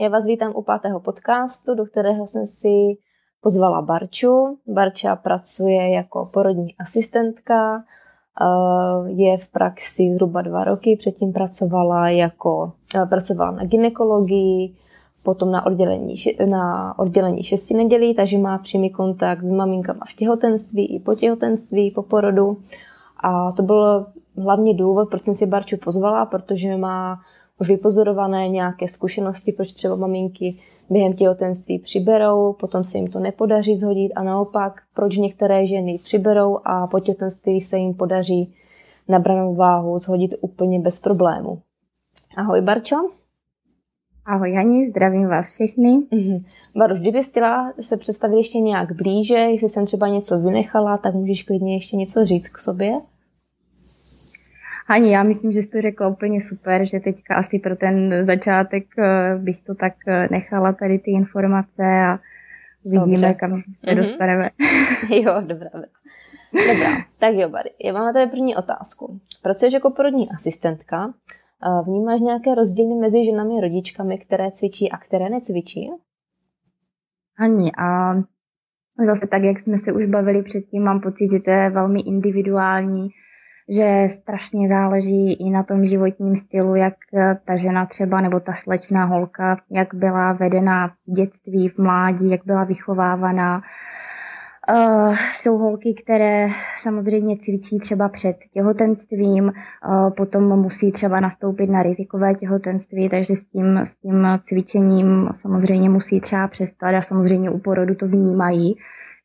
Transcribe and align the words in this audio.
já 0.00 0.08
vás 0.08 0.26
vítám 0.26 0.52
u 0.54 0.62
pátého 0.62 1.00
podcastu, 1.00 1.74
do 1.74 1.86
kterého 1.86 2.26
jsem 2.26 2.46
si 2.46 2.98
pozvala 3.40 3.82
Barču. 3.82 4.58
Barča 4.66 5.16
pracuje 5.16 5.90
jako 5.90 6.30
porodní 6.32 6.76
asistentka, 6.76 7.84
eh, 8.40 9.10
je 9.10 9.38
v 9.38 9.48
praxi 9.48 10.10
zhruba 10.14 10.42
dva 10.42 10.64
roky, 10.64 10.96
předtím 10.96 11.32
pracovala 11.32 12.08
jako 12.08 12.72
eh, 12.94 13.06
pracovala 13.06 13.50
na 13.50 13.64
ginekologii, 13.64 14.74
potom 15.24 15.50
na 15.50 15.66
oddělení, 15.66 16.14
na 16.46 16.98
oddělení 16.98 17.42
šesti 17.42 17.74
nedělí, 17.74 18.14
takže 18.14 18.38
má 18.38 18.58
přímý 18.58 18.90
kontakt 18.90 19.42
s 19.42 19.50
maminkama 19.50 20.00
v 20.08 20.16
těhotenství 20.16 20.94
i 20.96 21.00
po 21.00 21.14
těhotenství, 21.14 21.90
po 21.90 22.02
porodu. 22.02 22.56
A 23.20 23.52
to 23.52 23.62
byl 23.62 24.06
hlavní 24.36 24.74
důvod, 24.74 25.10
proč 25.10 25.24
jsem 25.24 25.34
si 25.34 25.46
Barču 25.46 25.76
pozvala, 25.76 26.26
protože 26.26 26.76
má 26.76 27.20
už 27.60 27.68
vypozorované 27.68 28.48
nějaké 28.48 28.88
zkušenosti, 28.88 29.52
proč 29.52 29.72
třeba 29.72 29.96
maminky 29.96 30.56
během 30.90 31.12
těhotenství 31.12 31.78
přiberou, 31.78 32.52
potom 32.52 32.84
se 32.84 32.98
jim 32.98 33.06
to 33.06 33.20
nepodaří 33.20 33.76
zhodit 33.76 34.12
a 34.16 34.22
naopak, 34.22 34.82
proč 34.94 35.16
některé 35.16 35.66
ženy 35.66 35.98
přiberou 36.04 36.58
a 36.64 36.86
po 36.86 37.00
těhotenství 37.00 37.60
se 37.60 37.78
jim 37.78 37.94
podaří 37.94 38.54
nabranou 39.08 39.54
váhu 39.54 39.98
zhodit 39.98 40.34
úplně 40.40 40.80
bez 40.80 40.98
problému. 40.98 41.58
Ahoj 42.36 42.60
Barčo. 42.60 42.96
Ahoj 44.26 44.52
Jani, 44.52 44.90
zdravím 44.90 45.28
vás 45.28 45.48
všechny. 45.48 45.98
Mhm. 46.10 46.38
Baruš, 46.76 47.00
kdyby 47.00 47.22
chtěla 47.22 47.72
se 47.80 47.96
představit 47.96 48.36
ještě 48.36 48.58
nějak 48.58 48.92
blíže, 48.92 49.34
jestli 49.34 49.68
jsem 49.68 49.86
třeba 49.86 50.08
něco 50.08 50.38
vynechala, 50.38 50.98
tak 50.98 51.14
můžeš 51.14 51.42
klidně 51.42 51.74
ještě 51.74 51.96
něco 51.96 52.24
říct 52.24 52.48
k 52.48 52.58
sobě. 52.58 52.92
Ani 54.88 55.12
já 55.12 55.22
myslím, 55.22 55.52
že 55.52 55.62
jsi 55.62 55.68
to 55.68 55.80
řekla 55.80 56.08
úplně 56.08 56.40
super, 56.40 56.84
že 56.84 57.00
teďka 57.00 57.34
asi 57.34 57.58
pro 57.58 57.76
ten 57.76 58.26
začátek 58.26 58.84
eh, 58.98 59.38
bych 59.38 59.60
to 59.62 59.74
tak 59.74 59.92
eh, 60.06 60.28
nechala 60.30 60.72
tady 60.72 60.98
ty 60.98 61.10
informace 61.10 61.84
a 61.84 62.18
vidíme, 62.84 63.28
Dobře. 63.28 63.34
kam 63.34 63.62
se 63.76 63.86
mm-hmm. 63.86 63.96
dostaneme. 63.96 64.50
jo, 65.22 65.40
dobrá. 65.40 65.70
Dobrá, 66.52 66.90
tak 67.20 67.34
jo, 67.34 67.48
Bary, 67.48 67.70
já 67.84 67.92
mám 67.92 68.06
na 68.06 68.12
tebe 68.12 68.26
první 68.30 68.56
otázku. 68.56 69.20
Pracuješ 69.42 69.74
jako 69.74 69.90
porodní 69.90 70.28
asistentka, 70.30 71.14
vnímáš 71.84 72.20
nějaké 72.20 72.54
rozdíly 72.54 72.94
mezi 72.94 73.24
ženami 73.24 73.60
rodičkami, 73.60 74.18
které 74.18 74.50
cvičí 74.50 74.90
a 74.92 74.98
které 74.98 75.28
necvičí? 75.28 75.90
Ani 77.38 77.72
a 77.78 78.14
zase 79.06 79.26
tak, 79.26 79.42
jak 79.42 79.60
jsme 79.60 79.78
se 79.78 79.92
už 79.92 80.06
bavili 80.06 80.42
předtím, 80.42 80.82
mám 80.82 81.00
pocit, 81.00 81.30
že 81.32 81.40
to 81.40 81.50
je 81.50 81.70
velmi 81.70 82.00
individuální, 82.00 83.08
že 83.68 84.08
strašně 84.10 84.68
záleží 84.68 85.32
i 85.32 85.50
na 85.50 85.62
tom 85.62 85.86
životním 85.86 86.36
stylu, 86.36 86.74
jak 86.74 86.94
ta 87.44 87.56
žena 87.56 87.86
třeba 87.86 88.20
nebo 88.20 88.40
ta 88.40 88.52
slečná 88.52 89.04
holka, 89.04 89.56
jak 89.70 89.94
byla 89.94 90.32
vedena 90.32 90.88
v 90.88 91.12
dětství, 91.12 91.68
v 91.68 91.78
mládí, 91.78 92.30
jak 92.30 92.40
byla 92.44 92.64
vychovávaná. 92.64 93.62
Uh, 94.70 95.16
jsou 95.34 95.58
holky, 95.58 95.94
které 96.04 96.48
samozřejmě 96.80 97.36
cvičí 97.36 97.78
třeba 97.78 98.08
před 98.08 98.36
těhotenstvím, 98.52 99.44
uh, 99.44 100.10
potom 100.10 100.60
musí 100.60 100.92
třeba 100.92 101.20
nastoupit 101.20 101.66
na 101.70 101.82
rizikové 101.82 102.34
těhotenství, 102.34 103.08
takže 103.08 103.36
s 103.36 103.44
tím, 103.44 103.78
s 103.78 103.94
tím 103.94 104.26
cvičením 104.42 105.28
samozřejmě 105.32 105.90
musí 105.90 106.20
třeba 106.20 106.48
přestat 106.48 106.94
a 106.94 107.02
samozřejmě 107.02 107.50
u 107.50 107.58
porodu 107.58 107.94
to 107.94 108.06
vnímají, 108.06 108.76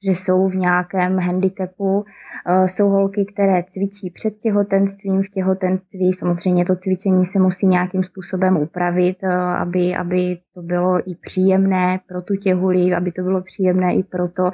že 0.03 0.11
jsou 0.11 0.47
v 0.47 0.55
nějakém 0.55 1.17
handicapu. 1.17 2.05
Eh, 2.47 2.67
jsou 2.67 2.89
holky, 2.89 3.25
které 3.25 3.63
cvičí 3.63 4.09
před 4.09 4.39
těhotenstvím, 4.39 5.23
v 5.23 5.29
těhotenství. 5.29 6.13
Samozřejmě 6.13 6.65
to 6.65 6.75
cvičení 6.75 7.25
se 7.25 7.39
musí 7.39 7.67
nějakým 7.67 8.03
způsobem 8.03 8.57
upravit, 8.57 9.17
eh, 9.23 9.35
aby, 9.35 9.95
aby 9.95 10.37
to 10.53 10.61
bylo 10.61 11.09
i 11.09 11.15
příjemné 11.15 11.99
pro 12.07 12.21
tu 12.21 12.35
těhuli, 12.35 12.93
aby 12.93 13.11
to 13.11 13.21
bylo 13.21 13.41
příjemné 13.41 13.95
i 13.95 14.03
pro, 14.03 14.27
to, 14.27 14.51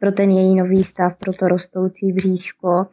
pro 0.00 0.12
ten 0.12 0.30
její 0.30 0.56
nový 0.56 0.84
stav, 0.84 1.16
pro 1.18 1.32
to 1.32 1.48
rostoucí 1.48 2.12
bříško. 2.12 2.86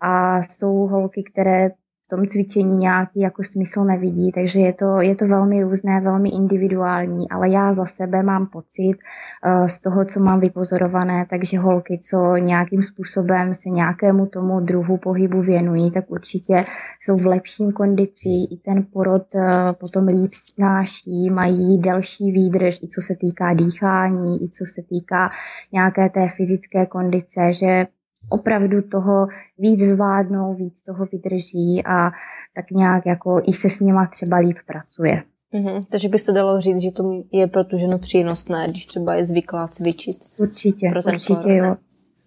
A 0.00 0.42
jsou 0.42 0.74
holky, 0.74 1.24
které 1.32 1.70
tom 2.10 2.26
cvičení 2.26 2.76
nějaký 2.76 3.20
jako 3.20 3.44
smysl 3.44 3.84
nevidí, 3.84 4.32
takže 4.32 4.60
je 4.60 4.72
to, 4.72 5.00
je 5.00 5.16
to 5.16 5.26
velmi 5.26 5.62
různé, 5.62 6.00
velmi 6.00 6.28
individuální, 6.28 7.30
ale 7.30 7.50
já 7.50 7.74
za 7.74 7.86
sebe 7.86 8.22
mám 8.22 8.46
pocit 8.46 8.94
uh, 8.94 9.66
z 9.66 9.78
toho, 9.78 10.04
co 10.04 10.20
mám 10.20 10.40
vypozorované, 10.40 11.26
takže 11.30 11.58
holky, 11.58 12.00
co 12.02 12.36
nějakým 12.36 12.82
způsobem 12.82 13.54
se 13.54 13.68
nějakému 13.68 14.26
tomu 14.26 14.60
druhu 14.60 14.96
pohybu 14.96 15.42
věnují, 15.42 15.90
tak 15.90 16.10
určitě 16.10 16.64
jsou 17.00 17.16
v 17.16 17.26
lepším 17.26 17.72
kondici, 17.72 18.28
i 18.28 18.56
ten 18.64 18.86
porod 18.92 19.34
uh, 19.34 19.42
potom 19.80 20.06
líp 20.06 20.30
snáší, 20.34 21.30
mají 21.30 21.80
delší 21.80 22.32
výdrž, 22.32 22.78
i 22.82 22.88
co 22.88 23.00
se 23.00 23.16
týká 23.16 23.54
dýchání, 23.54 24.44
i 24.44 24.48
co 24.48 24.64
se 24.66 24.82
týká 24.82 25.30
nějaké 25.72 26.08
té 26.08 26.28
fyzické 26.28 26.86
kondice, 26.86 27.52
že 27.52 27.86
opravdu 28.28 28.82
toho 28.82 29.26
víc 29.58 29.80
zvládnou, 29.80 30.54
víc 30.54 30.82
toho 30.82 31.06
vydrží 31.12 31.82
a 31.86 32.10
tak 32.54 32.70
nějak 32.70 33.06
jako 33.06 33.40
i 33.46 33.52
se 33.52 33.70
s 33.70 33.80
nima 33.80 34.06
třeba 34.06 34.36
líp 34.36 34.56
pracuje. 34.66 35.22
Mm-hmm. 35.54 35.86
Takže 35.90 36.08
by 36.08 36.18
se 36.18 36.32
dalo 36.32 36.60
říct, 36.60 36.80
že 36.80 36.90
to 36.90 37.22
je 37.32 37.46
pro 37.46 37.64
tu 37.64 37.78
ženu 37.78 37.98
přínosné, 37.98 38.66
když 38.68 38.86
třeba 38.86 39.14
je 39.14 39.24
zvyklá 39.24 39.68
cvičit. 39.68 40.16
Určitě, 40.40 40.92
určitě 41.06 41.54
jo. 41.54 41.74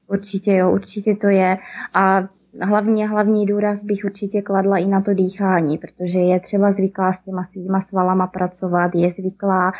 Určitě 0.07 0.53
jo, 0.53 0.71
určitě 0.71 1.15
to 1.15 1.27
je. 1.27 1.57
A 1.97 2.23
hlavně, 2.61 3.07
hlavní 3.07 3.45
důraz 3.45 3.83
bych 3.83 4.05
určitě 4.05 4.41
kladla 4.41 4.77
i 4.77 4.87
na 4.87 5.01
to 5.01 5.13
dýchání, 5.13 5.77
protože 5.77 6.19
je 6.19 6.39
třeba 6.39 6.71
zvyklá 6.71 7.13
s 7.13 7.19
těma 7.19 7.43
svýma 7.43 7.81
svalama 7.81 8.27
pracovat, 8.27 8.91
je 8.95 9.11
zvyklá 9.11 9.71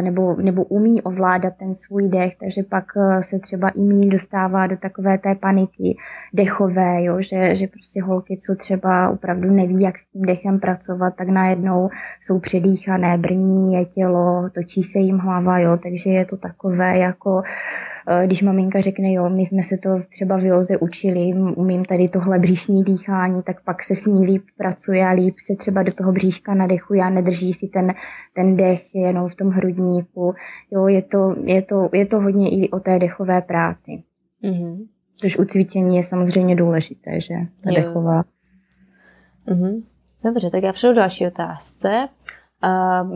nebo, 0.00 0.36
nebo 0.36 0.64
umí 0.64 1.02
ovládat 1.02 1.54
ten 1.58 1.74
svůj 1.74 2.08
dech, 2.08 2.36
takže 2.36 2.62
pak 2.62 2.84
eh, 2.96 3.22
se 3.22 3.38
třeba 3.38 3.68
i 3.68 3.80
méně 3.80 4.06
dostává 4.06 4.66
do 4.66 4.76
takové 4.76 5.18
té 5.18 5.34
paniky 5.34 5.96
dechové, 6.34 7.04
jo, 7.04 7.16
že, 7.20 7.54
že 7.54 7.66
prostě 7.66 8.02
holky, 8.02 8.36
co 8.36 8.54
třeba 8.54 9.08
opravdu 9.08 9.50
neví, 9.50 9.80
jak 9.80 9.98
s 9.98 10.06
tím 10.06 10.22
dechem 10.22 10.60
pracovat, 10.60 11.14
tak 11.18 11.28
najednou 11.28 11.88
jsou 12.20 12.38
předýchané, 12.38 13.18
brní 13.18 13.74
je 13.74 13.84
tělo, 13.84 14.50
točí 14.54 14.82
se 14.82 14.98
jim 14.98 15.18
hlava, 15.18 15.58
jo, 15.58 15.76
takže 15.76 16.10
je 16.10 16.24
to 16.24 16.36
takové 16.36 16.98
jako 16.98 17.42
Eh, 18.08 18.26
když 18.26 18.42
maminka 18.42 18.80
řekne, 18.80 19.12
jo, 19.12 19.30
my 19.30 19.46
jsme 19.46 19.62
se 19.62 19.76
to 19.76 19.90
třeba 20.08 20.38
v 20.38 20.44
Joze 20.44 20.76
učili, 20.78 21.32
umím 21.56 21.84
tady 21.84 22.08
tohle 22.08 22.38
bříšní 22.38 22.84
dýchání, 22.84 23.42
tak 23.42 23.64
pak 23.64 23.82
se 23.82 23.96
s 23.96 24.06
ní 24.06 24.26
líp 24.26 24.42
pracuje 24.56 25.06
a 25.06 25.10
líp 25.10 25.34
se 25.38 25.54
třeba 25.58 25.82
do 25.82 25.92
toho 25.92 26.12
bříška 26.12 26.54
nadechuje 26.54 27.02
a 27.02 27.10
nedrží 27.10 27.52
si 27.52 27.68
ten, 27.68 27.92
ten 28.34 28.56
dech 28.56 28.94
jenom 28.94 29.28
v 29.28 29.34
tom 29.34 29.50
hrudníku. 29.62 30.34
Jo, 30.70 30.86
je 30.86 31.02
to, 31.02 31.36
je 31.44 31.62
to, 31.62 31.88
je 31.92 32.06
to 32.06 32.20
hodně 32.20 32.50
i 32.50 32.70
o 32.70 32.80
té 32.80 32.98
dechové 32.98 33.42
práci. 33.42 34.02
Mm-hmm. 34.44 34.86
Což 35.16 35.38
u 35.38 35.44
cvičení 35.44 35.96
je 35.96 36.02
samozřejmě 36.02 36.56
důležité, 36.56 37.20
že 37.20 37.34
ta 37.64 37.70
jo. 37.70 37.74
dechová. 37.74 38.22
Mm-hmm. 39.48 39.82
Dobře, 40.24 40.50
tak 40.50 40.62
já 40.62 40.72
přijdu 40.72 40.94
další 40.94 41.26
otázce. 41.26 42.08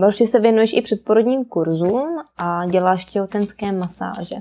Další 0.00 0.26
se 0.26 0.40
věnuješ 0.40 0.72
i 0.72 0.82
předporodním 0.82 1.44
kurzům 1.44 2.18
a 2.38 2.66
děláš 2.66 3.04
těhotenské 3.04 3.72
masáže. 3.72 4.36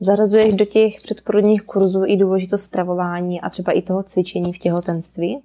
Zarazuješ 0.00 0.54
do 0.54 0.64
těch 0.64 0.94
předporodních 1.02 1.62
kurzů 1.62 2.02
i 2.06 2.16
důležitost 2.16 2.62
stravování 2.62 3.40
a 3.40 3.50
třeba 3.50 3.72
i 3.72 3.82
toho 3.82 4.02
cvičení 4.02 4.52
v 4.52 4.58
těhotenství? 4.58 5.42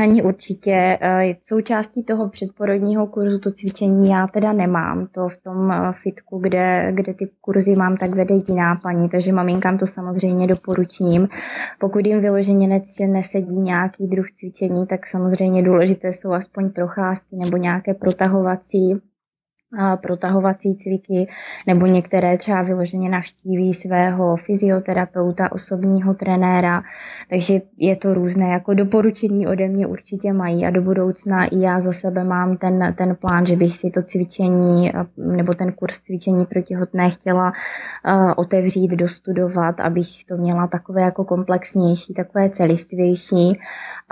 Ani 0.00 0.22
určitě. 0.22 0.98
Eh, 1.00 1.34
součástí 1.42 2.04
toho 2.04 2.28
předporodního 2.28 3.06
kurzu 3.06 3.38
to 3.38 3.52
cvičení 3.52 4.10
já 4.10 4.26
teda 4.26 4.52
nemám. 4.52 5.06
To 5.06 5.28
v 5.28 5.36
tom 5.36 5.72
eh, 5.72 5.92
fitku, 6.02 6.38
kde, 6.38 6.92
kde 6.92 7.14
ty 7.14 7.30
kurzy 7.40 7.76
mám, 7.76 7.96
tak 7.96 8.10
vede 8.10 8.34
jiná 8.48 8.76
paní, 8.82 9.08
takže 9.08 9.32
maminkám 9.32 9.78
to 9.78 9.86
samozřejmě 9.86 10.46
doporučím. 10.46 11.28
Pokud 11.80 12.06
jim 12.06 12.20
vyloženě 12.20 12.80
nesedí 13.08 13.60
nějaký 13.60 14.06
druh 14.06 14.26
cvičení, 14.38 14.86
tak 14.86 15.06
samozřejmě 15.06 15.62
důležité 15.62 16.12
jsou 16.12 16.32
aspoň 16.32 16.70
procházky 16.70 17.36
nebo 17.36 17.56
nějaké 17.56 17.94
protahovací 17.94 19.00
protahovací 20.02 20.74
cviky, 20.74 21.28
nebo 21.66 21.86
některé 21.86 22.38
třeba 22.38 22.62
vyloženě 22.62 23.10
navštíví 23.10 23.74
svého 23.74 24.36
fyzioterapeuta, 24.36 25.52
osobního 25.52 26.14
trenéra, 26.14 26.82
takže 27.30 27.60
je 27.76 27.96
to 27.96 28.14
různé, 28.14 28.48
jako 28.48 28.74
doporučení 28.74 29.46
ode 29.46 29.68
mě 29.68 29.86
určitě 29.86 30.32
mají 30.32 30.66
a 30.66 30.70
do 30.70 30.82
budoucna 30.82 31.44
i 31.44 31.60
já 31.60 31.80
za 31.80 31.92
sebe 31.92 32.24
mám 32.24 32.56
ten, 32.56 32.94
ten 32.98 33.16
plán, 33.16 33.46
že 33.46 33.56
bych 33.56 33.76
si 33.76 33.90
to 33.90 34.02
cvičení 34.02 34.92
nebo 35.16 35.54
ten 35.54 35.72
kurz 35.72 35.98
cvičení 35.98 36.46
pro 36.46 36.62
těhotné 36.62 37.10
chtěla 37.10 37.52
uh, 37.52 38.32
otevřít, 38.36 38.90
dostudovat, 38.90 39.80
abych 39.80 40.24
to 40.28 40.36
měla 40.36 40.66
takové 40.66 41.00
jako 41.00 41.24
komplexnější, 41.24 42.14
takové 42.14 42.50
celistvější. 42.50 43.58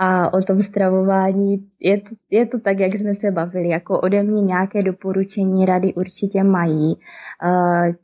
A 0.01 0.33
o 0.33 0.41
tom 0.41 0.61
stravování 0.61 1.67
je 1.79 2.01
to, 2.01 2.09
je 2.29 2.45
to 2.45 2.59
tak, 2.59 2.79
jak 2.79 2.93
jsme 2.93 3.15
se 3.15 3.31
bavili, 3.31 3.69
jako 3.69 3.99
ode 3.99 4.23
mě 4.23 4.41
nějaké 4.41 4.83
doporučení 4.83 5.48
rady 5.65 5.93
určitě 5.93 6.43
mají. 6.43 6.95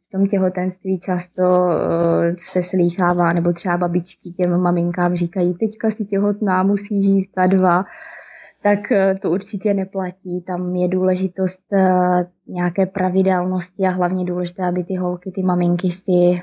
V 0.08 0.10
tom 0.12 0.28
těhotenství 0.28 1.00
často 1.00 1.44
eh, 1.44 2.34
se 2.38 2.64
slýchává, 2.64 3.34
nebo 3.34 3.54
třeba 3.54 3.78
babičky 3.78 4.30
těm 4.30 4.62
maminkám 4.62 5.16
říkají, 5.16 5.54
teďka 5.54 5.92
si 5.92 6.06
těhotná, 6.06 6.64
musí 6.64 7.04
žít 7.04 7.30
ta 7.36 7.48
dva, 7.48 7.84
tak 8.64 8.92
eh, 8.92 9.16
to 9.22 9.32
určitě 9.32 9.74
neplatí. 9.74 10.42
Tam 10.42 10.76
je 10.76 10.88
důležitost 10.88 11.62
eh, 11.74 12.28
nějaké 12.48 12.86
pravidelnosti 12.86 13.84
a 13.84 13.90
hlavně 13.90 14.26
důležité, 14.26 14.66
aby 14.66 14.84
ty 14.84 14.96
holky, 14.96 15.32
ty 15.32 15.44
maminky 15.44 15.92
si 15.92 16.42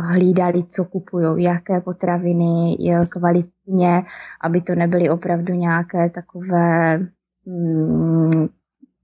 hlídali, 0.00 0.64
co 0.64 0.84
kupují, 0.84 1.44
jaké 1.44 1.80
potraviny, 1.80 2.76
kvalitně, 3.08 4.02
aby 4.44 4.60
to 4.60 4.74
nebyly 4.74 5.10
opravdu 5.10 5.54
nějaké 5.54 6.10
takové 6.10 6.98
mm, 7.46 8.48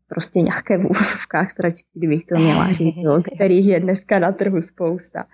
prostě 0.09 0.43
nějaké 0.43 0.79
v 0.79 0.85
úvozovkách 0.85 1.51
stračky, 1.51 1.89
kdybych 1.95 2.25
to 2.25 2.35
měla 2.35 2.73
říct, 2.73 2.97
jo, 2.97 3.23
kterých 3.35 3.67
je 3.67 3.81
dneska 3.81 4.19
na 4.19 4.33
trhu 4.33 4.63
spousta. 4.63 5.25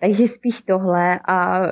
Takže 0.00 0.28
spíš 0.28 0.62
tohle 0.62 1.20
a 1.24 1.66
e, 1.66 1.70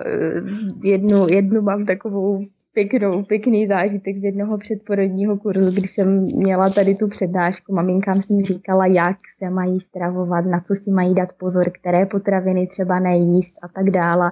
jednu, 0.82 1.26
jednu 1.30 1.62
mám 1.62 1.86
takovou 1.86 2.44
pěknou, 2.72 3.22
pěkný 3.22 3.66
zážitek 3.66 4.16
z 4.18 4.24
jednoho 4.24 4.58
předporodního 4.58 5.36
kurzu, 5.36 5.70
kdy 5.70 5.88
jsem 5.88 6.18
měla 6.18 6.70
tady 6.70 6.94
tu 6.94 7.08
přednášku. 7.08 7.74
Maminkám 7.74 8.22
jsem 8.22 8.44
říkala, 8.44 8.86
jak 8.86 9.16
se 9.38 9.50
mají 9.50 9.80
stravovat, 9.80 10.44
na 10.44 10.60
co 10.60 10.74
si 10.74 10.90
mají 10.90 11.14
dát 11.14 11.32
pozor, 11.32 11.70
které 11.70 12.06
potraviny 12.06 12.66
třeba 12.66 13.00
nejíst 13.00 13.54
a 13.62 13.68
tak 13.68 13.90
dále. 13.90 14.30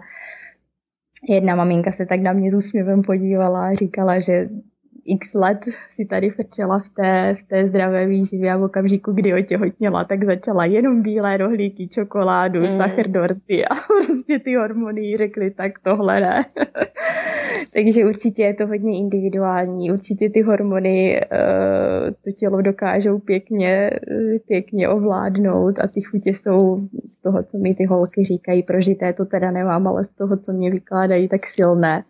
Jedna 1.29 1.55
maminka 1.55 1.93
se 1.93 2.07
tak 2.07 2.21
na 2.21 2.33
mě 2.33 2.51
s 2.51 2.55
úsměvem 2.55 3.03
podívala 3.03 3.67
a 3.67 3.75
říkala, 3.75 4.21
že 4.21 4.49
x 5.07 5.35
let 5.35 5.59
si 5.91 6.05
tady 6.05 6.31
frčela 6.31 6.79
v 6.79 6.89
té, 6.89 7.37
v 7.39 7.49
té 7.49 7.67
zdravé 7.67 8.07
výživě 8.07 8.53
a 8.53 8.57
v 8.57 8.63
okamžiku, 8.63 9.13
kdy 9.13 9.35
otěhotněla, 9.35 10.05
tak 10.05 10.25
začala 10.25 10.65
jenom 10.65 11.03
bílé 11.03 11.37
rohlíky, 11.37 11.89
čokoládu, 11.89 12.61
mm. 12.61 12.69
sachar 12.69 13.09
dorty 13.09 13.65
a 13.65 13.75
prostě 14.07 14.39
ty 14.39 14.55
hormony 14.55 15.17
řekly, 15.17 15.51
tak 15.51 15.73
tohle 15.83 16.21
ne. 16.21 16.45
Takže 17.75 18.05
určitě 18.05 18.43
je 18.43 18.55
to 18.55 18.67
hodně 18.67 18.99
individuální, 18.99 19.93
určitě 19.93 20.31
ty 20.31 20.43
hormony 20.43 21.21
uh, 21.33 22.11
to 22.25 22.31
tělo 22.31 22.63
dokážou 22.63 23.19
pěkně, 23.19 23.91
pěkně 24.47 24.89
ovládnout 24.89 25.79
a 25.79 25.89
ty 25.89 26.01
chutě 26.01 26.31
jsou 26.31 26.89
z 27.09 27.17
toho, 27.17 27.43
co 27.43 27.59
mi 27.59 27.75
ty 27.75 27.85
holky 27.85 28.25
říkají, 28.25 28.63
prožité 28.63 29.13
to 29.13 29.25
teda 29.25 29.51
nemám, 29.51 29.87
ale 29.87 30.05
z 30.05 30.09
toho, 30.09 30.37
co 30.37 30.53
mě 30.53 30.71
vykládají, 30.71 31.29
tak 31.29 31.47
silné. 31.47 32.05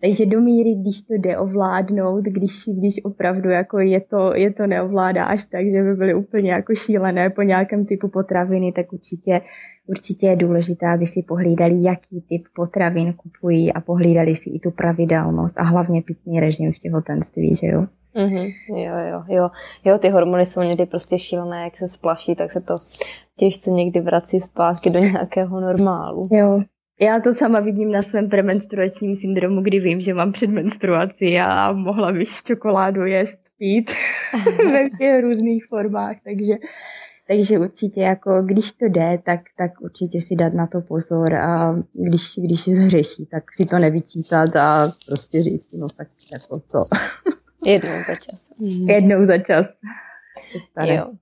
Takže 0.00 0.26
do 0.26 0.40
míry, 0.40 0.74
když 0.74 1.02
to 1.02 1.14
jde 1.14 1.38
ovládnout, 1.38 2.24
když, 2.24 2.64
když 2.78 3.04
opravdu 3.04 3.50
jako 3.50 3.78
je 3.78 4.00
to, 4.00 4.34
je 4.34 4.52
to 4.52 4.66
neovládá 4.66 5.24
až 5.24 5.46
tak, 5.46 5.66
že 5.70 5.82
by 5.82 5.94
byly 5.94 6.14
úplně 6.14 6.50
jako 6.50 6.74
šílené 6.74 7.30
po 7.30 7.42
nějakém 7.42 7.86
typu 7.86 8.08
potraviny, 8.08 8.72
tak 8.72 8.92
určitě, 8.92 9.40
určitě 9.86 10.26
je 10.26 10.36
důležité, 10.36 10.86
aby 10.86 11.06
si 11.06 11.22
pohlídali, 11.22 11.82
jaký 11.82 12.20
typ 12.28 12.42
potravin 12.54 13.12
kupují 13.12 13.72
a 13.72 13.80
pohlídali 13.80 14.36
si 14.36 14.50
i 14.50 14.58
tu 14.58 14.70
pravidelnost 14.70 15.58
a 15.58 15.62
hlavně 15.62 16.02
pitný 16.02 16.40
režim 16.40 16.72
v 16.72 16.78
těhotenství, 16.78 17.54
že 17.54 17.66
jo? 17.66 17.86
Mm-hmm. 18.14 18.54
Jo, 18.68 18.94
jo, 19.10 19.24
jo. 19.28 19.50
Jo, 19.84 19.98
ty 19.98 20.08
hormony 20.08 20.46
jsou 20.46 20.62
někdy 20.62 20.86
prostě 20.86 21.18
šílené, 21.18 21.64
jak 21.64 21.76
se 21.76 21.88
splaší, 21.88 22.34
tak 22.34 22.52
se 22.52 22.60
to 22.60 22.78
těžce 23.36 23.70
někdy 23.70 24.00
vrací 24.00 24.40
zpátky 24.40 24.90
do 24.90 24.98
nějakého 24.98 25.60
normálu. 25.60 26.28
Jo, 26.32 26.60
já 27.00 27.20
to 27.20 27.34
sama 27.34 27.60
vidím 27.60 27.92
na 27.92 28.02
svém 28.02 28.28
premenstruačním 28.28 29.16
syndromu, 29.16 29.62
kdy 29.62 29.80
vím, 29.80 30.00
že 30.00 30.14
mám 30.14 30.32
předmenstruaci 30.32 31.38
a 31.38 31.72
mohla 31.72 32.12
bych 32.12 32.42
čokoládu 32.42 33.06
jest, 33.06 33.38
pít 33.58 33.90
ve 34.72 34.88
všech 34.88 35.22
různých 35.22 35.66
formách, 35.66 36.16
takže 36.24 36.54
takže 37.28 37.58
určitě 37.58 38.00
jako, 38.00 38.42
když 38.42 38.72
to 38.72 38.84
jde, 38.84 39.18
tak, 39.24 39.40
tak 39.58 39.80
určitě 39.80 40.20
si 40.20 40.36
dát 40.36 40.54
na 40.54 40.66
to 40.66 40.80
pozor 40.80 41.34
a 41.34 41.82
když, 41.92 42.22
když 42.36 42.60
se 42.60 42.90
řeší, 42.90 43.26
tak 43.26 43.44
si 43.54 43.66
to 43.66 43.78
nevyčítat 43.78 44.56
a 44.56 44.92
prostě 45.08 45.42
říct, 45.42 45.72
no 45.72 45.86
tak 45.96 46.08
jako 46.32 46.58
to. 46.58 46.78
Jednou 47.66 48.02
za 48.06 48.14
čas. 48.14 48.50
Jednou 48.88 49.24
za 49.24 49.38
čas. 49.38 49.66
Jo. 50.84 51.12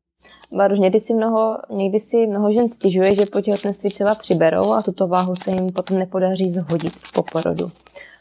Baruž, 0.56 0.79
někdy 0.79 1.00
si 1.00 1.15
mnoho, 1.15 1.59
někdy 1.70 2.00
si 2.00 2.26
mnoho 2.26 2.53
žen 2.53 2.69
stěžuje, 2.69 3.15
že 3.15 3.26
po 3.32 3.41
těhotenství 3.41 3.91
třeba 3.91 4.15
přiberou 4.15 4.73
a 4.73 4.82
tuto 4.82 5.06
váhu 5.06 5.37
se 5.37 5.50
jim 5.50 5.73
potom 5.73 5.99
nepodaří 5.99 6.50
zhodit 6.50 6.93
po 7.15 7.23
porodu. 7.23 7.69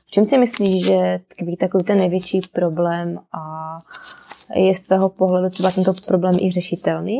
V 0.05 0.11
čem 0.11 0.25
si 0.25 0.38
myslíš, 0.38 0.85
že 0.85 1.19
tkví 1.27 1.57
takový 1.57 1.83
ten 1.83 1.97
největší 1.97 2.41
problém 2.53 3.19
a 3.33 3.77
je 4.55 4.75
z 4.75 4.81
tvého 4.81 5.09
pohledu 5.09 5.49
třeba 5.49 5.71
tento 5.71 5.91
problém 6.07 6.33
i 6.41 6.51
řešitelný? 6.51 7.19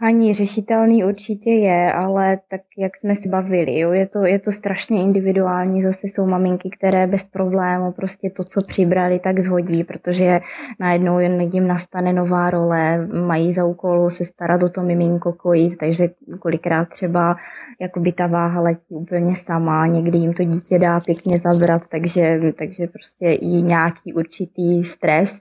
Ani 0.00 0.34
řešitelný 0.34 1.04
určitě 1.04 1.50
je, 1.50 1.92
ale 1.92 2.38
tak 2.50 2.60
jak 2.78 2.96
jsme 2.96 3.16
si 3.16 3.28
bavili, 3.28 3.78
jo, 3.78 3.92
je, 3.92 4.06
to, 4.06 4.24
je 4.24 4.38
to 4.38 4.52
strašně 4.52 5.02
individuální. 5.02 5.82
Zase 5.82 6.06
jsou 6.06 6.26
maminky, 6.26 6.70
které 6.70 7.06
bez 7.06 7.24
problému 7.26 7.92
prostě 7.92 8.30
to, 8.30 8.44
co 8.44 8.62
přibrali, 8.66 9.18
tak 9.18 9.40
zhodí, 9.40 9.84
protože 9.84 10.40
najednou 10.80 11.18
jim 11.18 11.66
nastane 11.66 12.12
nová 12.12 12.50
role, 12.50 13.06
mají 13.06 13.54
za 13.54 13.64
úkol 13.64 14.10
se 14.10 14.24
starat 14.24 14.62
o 14.62 14.68
to 14.68 14.82
miminko 14.82 15.32
kojit, 15.32 15.76
takže 15.76 16.08
kolikrát 16.38 16.88
třeba 16.88 17.36
jakoby 17.80 18.12
ta 18.12 18.26
váha 18.26 18.60
letí 18.60 18.94
úplně 18.94 19.36
sama, 19.36 19.86
někdy 19.86 20.18
jim 20.18 20.32
to 20.32 20.44
dítě 20.44 20.78
dá 20.78 21.00
pěkně 21.00 21.38
zabrat, 21.38 21.82
takže, 21.90 22.40
takže 22.58 22.86
prostě 22.86 23.32
i 23.32 23.46
nějaký 23.46 24.12
určitý 24.12 24.84
stres 24.84 25.36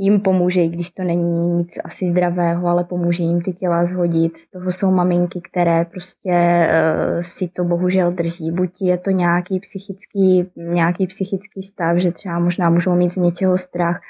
jim 0.00 0.20
pomůže, 0.20 0.60
i 0.62 0.68
když 0.68 0.90
to 0.90 1.02
není 1.02 1.46
nic 1.46 1.78
asi 1.84 2.10
zdravého, 2.10 2.68
ale 2.68 2.84
pomůže 2.84 3.22
jim 3.22 3.40
ty 3.40 3.52
těla 3.52 3.84
zhodit. 3.84 4.38
Z 4.38 4.50
toho 4.50 4.72
jsou 4.72 4.90
maminky, 4.90 5.40
které 5.40 5.84
prostě 5.84 6.32
uh, 6.32 7.20
si 7.20 7.48
to 7.48 7.64
bohužel 7.64 8.12
drží. 8.12 8.50
Buď 8.52 8.70
je 8.80 8.98
to 8.98 9.10
nějaký 9.10 9.60
psychický, 9.60 10.50
nějaký 10.56 11.06
psychický 11.06 11.62
stav, 11.62 11.96
že 11.96 12.12
třeba 12.12 12.38
možná 12.38 12.70
můžou 12.70 12.94
mít 12.94 13.12
z 13.12 13.16
něčeho 13.16 13.58
strach, 13.58 14.00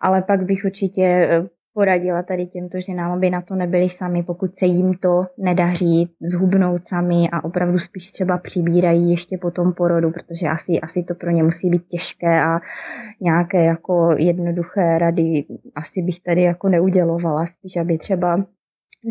ale 0.00 0.22
pak 0.22 0.44
bych 0.44 0.64
určitě 0.64 1.02
eh, 1.02 1.55
poradila 1.76 2.22
tady 2.22 2.46
těmto 2.46 2.80
ženám, 2.80 3.12
aby 3.12 3.30
na 3.30 3.40
to 3.40 3.54
nebyli 3.54 3.88
sami, 3.88 4.22
pokud 4.22 4.58
se 4.58 4.66
jim 4.66 4.94
to 4.94 5.26
nedaří 5.38 6.10
zhubnout 6.20 6.88
sami 6.88 7.28
a 7.32 7.44
opravdu 7.44 7.78
spíš 7.78 8.10
třeba 8.10 8.38
přibírají 8.38 9.10
ještě 9.10 9.38
po 9.38 9.50
tom 9.50 9.72
porodu, 9.72 10.10
protože 10.10 10.48
asi, 10.48 10.80
asi 10.80 11.02
to 11.02 11.14
pro 11.14 11.30
ně 11.30 11.42
musí 11.42 11.70
být 11.70 11.86
těžké 11.88 12.42
a 12.42 12.60
nějaké 13.20 13.64
jako 13.64 14.14
jednoduché 14.18 14.98
rady 14.98 15.44
asi 15.74 16.02
bych 16.02 16.20
tady 16.20 16.42
jako 16.42 16.68
neudělovala, 16.68 17.46
spíš 17.46 17.76
aby 17.76 17.98
třeba 17.98 18.36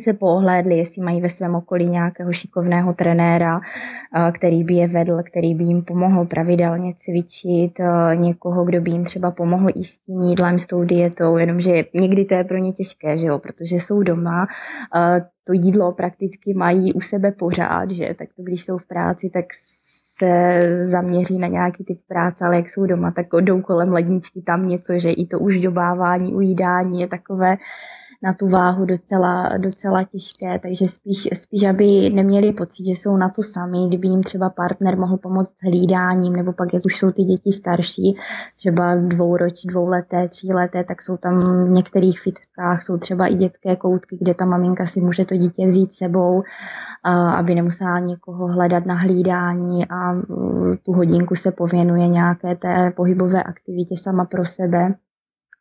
se 0.01 0.13
pohlédli, 0.13 0.77
jestli 0.77 1.01
mají 1.01 1.21
ve 1.21 1.29
svém 1.29 1.55
okolí 1.55 1.89
nějakého 1.89 2.33
šikovného 2.33 2.93
trenéra, 2.93 3.59
který 4.33 4.63
by 4.63 4.73
je 4.73 4.87
vedl, 4.87 5.23
který 5.29 5.55
by 5.55 5.63
jim 5.63 5.81
pomohl 5.81 6.25
pravidelně 6.25 6.93
cvičit, 6.97 7.73
někoho, 8.13 8.65
kdo 8.65 8.81
by 8.81 8.91
jim 8.91 9.03
třeba 9.03 9.31
pomohl 9.31 9.69
i 9.75 9.83
s 9.83 9.97
tím 9.97 10.21
jídlem, 10.21 10.59
s 10.59 10.67
tou 10.67 10.83
dietou, 10.83 11.37
jenomže 11.37 11.83
někdy 11.93 12.25
to 12.25 12.33
je 12.33 12.43
pro 12.43 12.57
ně 12.57 12.71
těžké, 12.71 13.17
že 13.17 13.25
jo, 13.25 13.39
protože 13.39 13.75
jsou 13.75 14.03
doma, 14.03 14.47
to 15.43 15.53
jídlo 15.53 15.91
prakticky 15.91 16.53
mají 16.53 16.93
u 16.93 17.01
sebe 17.01 17.31
pořád, 17.31 17.91
že? 17.91 18.15
Tak 18.19 18.27
to 18.37 18.43
když 18.43 18.65
jsou 18.65 18.77
v 18.77 18.87
práci, 18.87 19.29
tak 19.33 19.45
se 20.17 20.61
zaměří 20.89 21.37
na 21.37 21.47
nějaký 21.47 21.83
typ 21.83 21.99
práce, 22.07 22.45
ale 22.45 22.55
jak 22.55 22.69
jsou 22.69 22.85
doma, 22.85 23.11
tak 23.11 23.25
jdou 23.41 23.61
kolem 23.61 23.93
ledničky 23.93 24.41
tam 24.41 24.67
něco, 24.67 24.93
že 24.97 25.11
i 25.11 25.25
to 25.25 25.39
už 25.39 25.61
dobávání, 25.61 26.33
ujídání 26.33 27.01
je 27.01 27.07
takové 27.07 27.57
na 28.25 28.34
tu 28.34 28.48
váhu 28.48 28.86
docela, 28.86 29.58
docela 29.58 30.03
těžké, 30.03 30.60
takže 30.60 30.88
spíš, 30.88 31.27
spíš, 31.34 31.63
aby 31.63 32.10
neměli 32.10 32.51
pocit, 32.51 32.86
že 32.86 32.91
jsou 32.91 33.17
na 33.17 33.29
to 33.29 33.44
sami, 33.44 33.77
kdyby 33.88 34.08
jim 34.08 34.24
třeba 34.24 34.50
partner 34.50 34.98
mohl 34.98 35.17
pomoct 35.17 35.55
hlídáním, 35.62 36.34
nebo 36.34 36.53
pak, 36.53 36.74
jak 36.74 36.86
už 36.86 36.98
jsou 37.00 37.12
ty 37.12 37.24
děti 37.24 37.51
starší, 37.51 38.17
třeba 38.58 38.96
dvouroč, 38.96 39.53
dvouleté, 39.65 40.29
tříleté, 40.29 40.84
tak 40.84 41.01
jsou 41.01 41.17
tam 41.17 41.39
v 41.65 41.70
některých 41.70 42.20
fitkách, 42.20 42.84
jsou 42.84 42.98
třeba 42.98 43.27
i 43.27 43.36
dětské 43.36 43.75
koutky, 43.75 44.17
kde 44.22 44.34
ta 44.34 44.46
maminka 44.46 44.86
si 44.86 45.01
může 45.01 45.25
to 45.25 45.38
dítě 45.38 45.65
vzít 45.65 45.96
sebou, 45.96 46.44
aby 47.38 47.55
nemusela 47.55 48.00
někoho 48.00 48.48
hledat 48.48 48.86
na 48.86 48.96
hlídání 48.96 49.86
a 49.89 50.13
tu 50.84 50.91
hodinku 50.94 51.36
se 51.36 51.51
pověnuje 51.51 52.08
nějaké 52.08 52.55
té 52.55 52.91
pohybové 52.96 53.44
aktivitě 53.44 53.96
sama 53.98 54.25
pro 54.25 54.46
sebe 54.46 54.96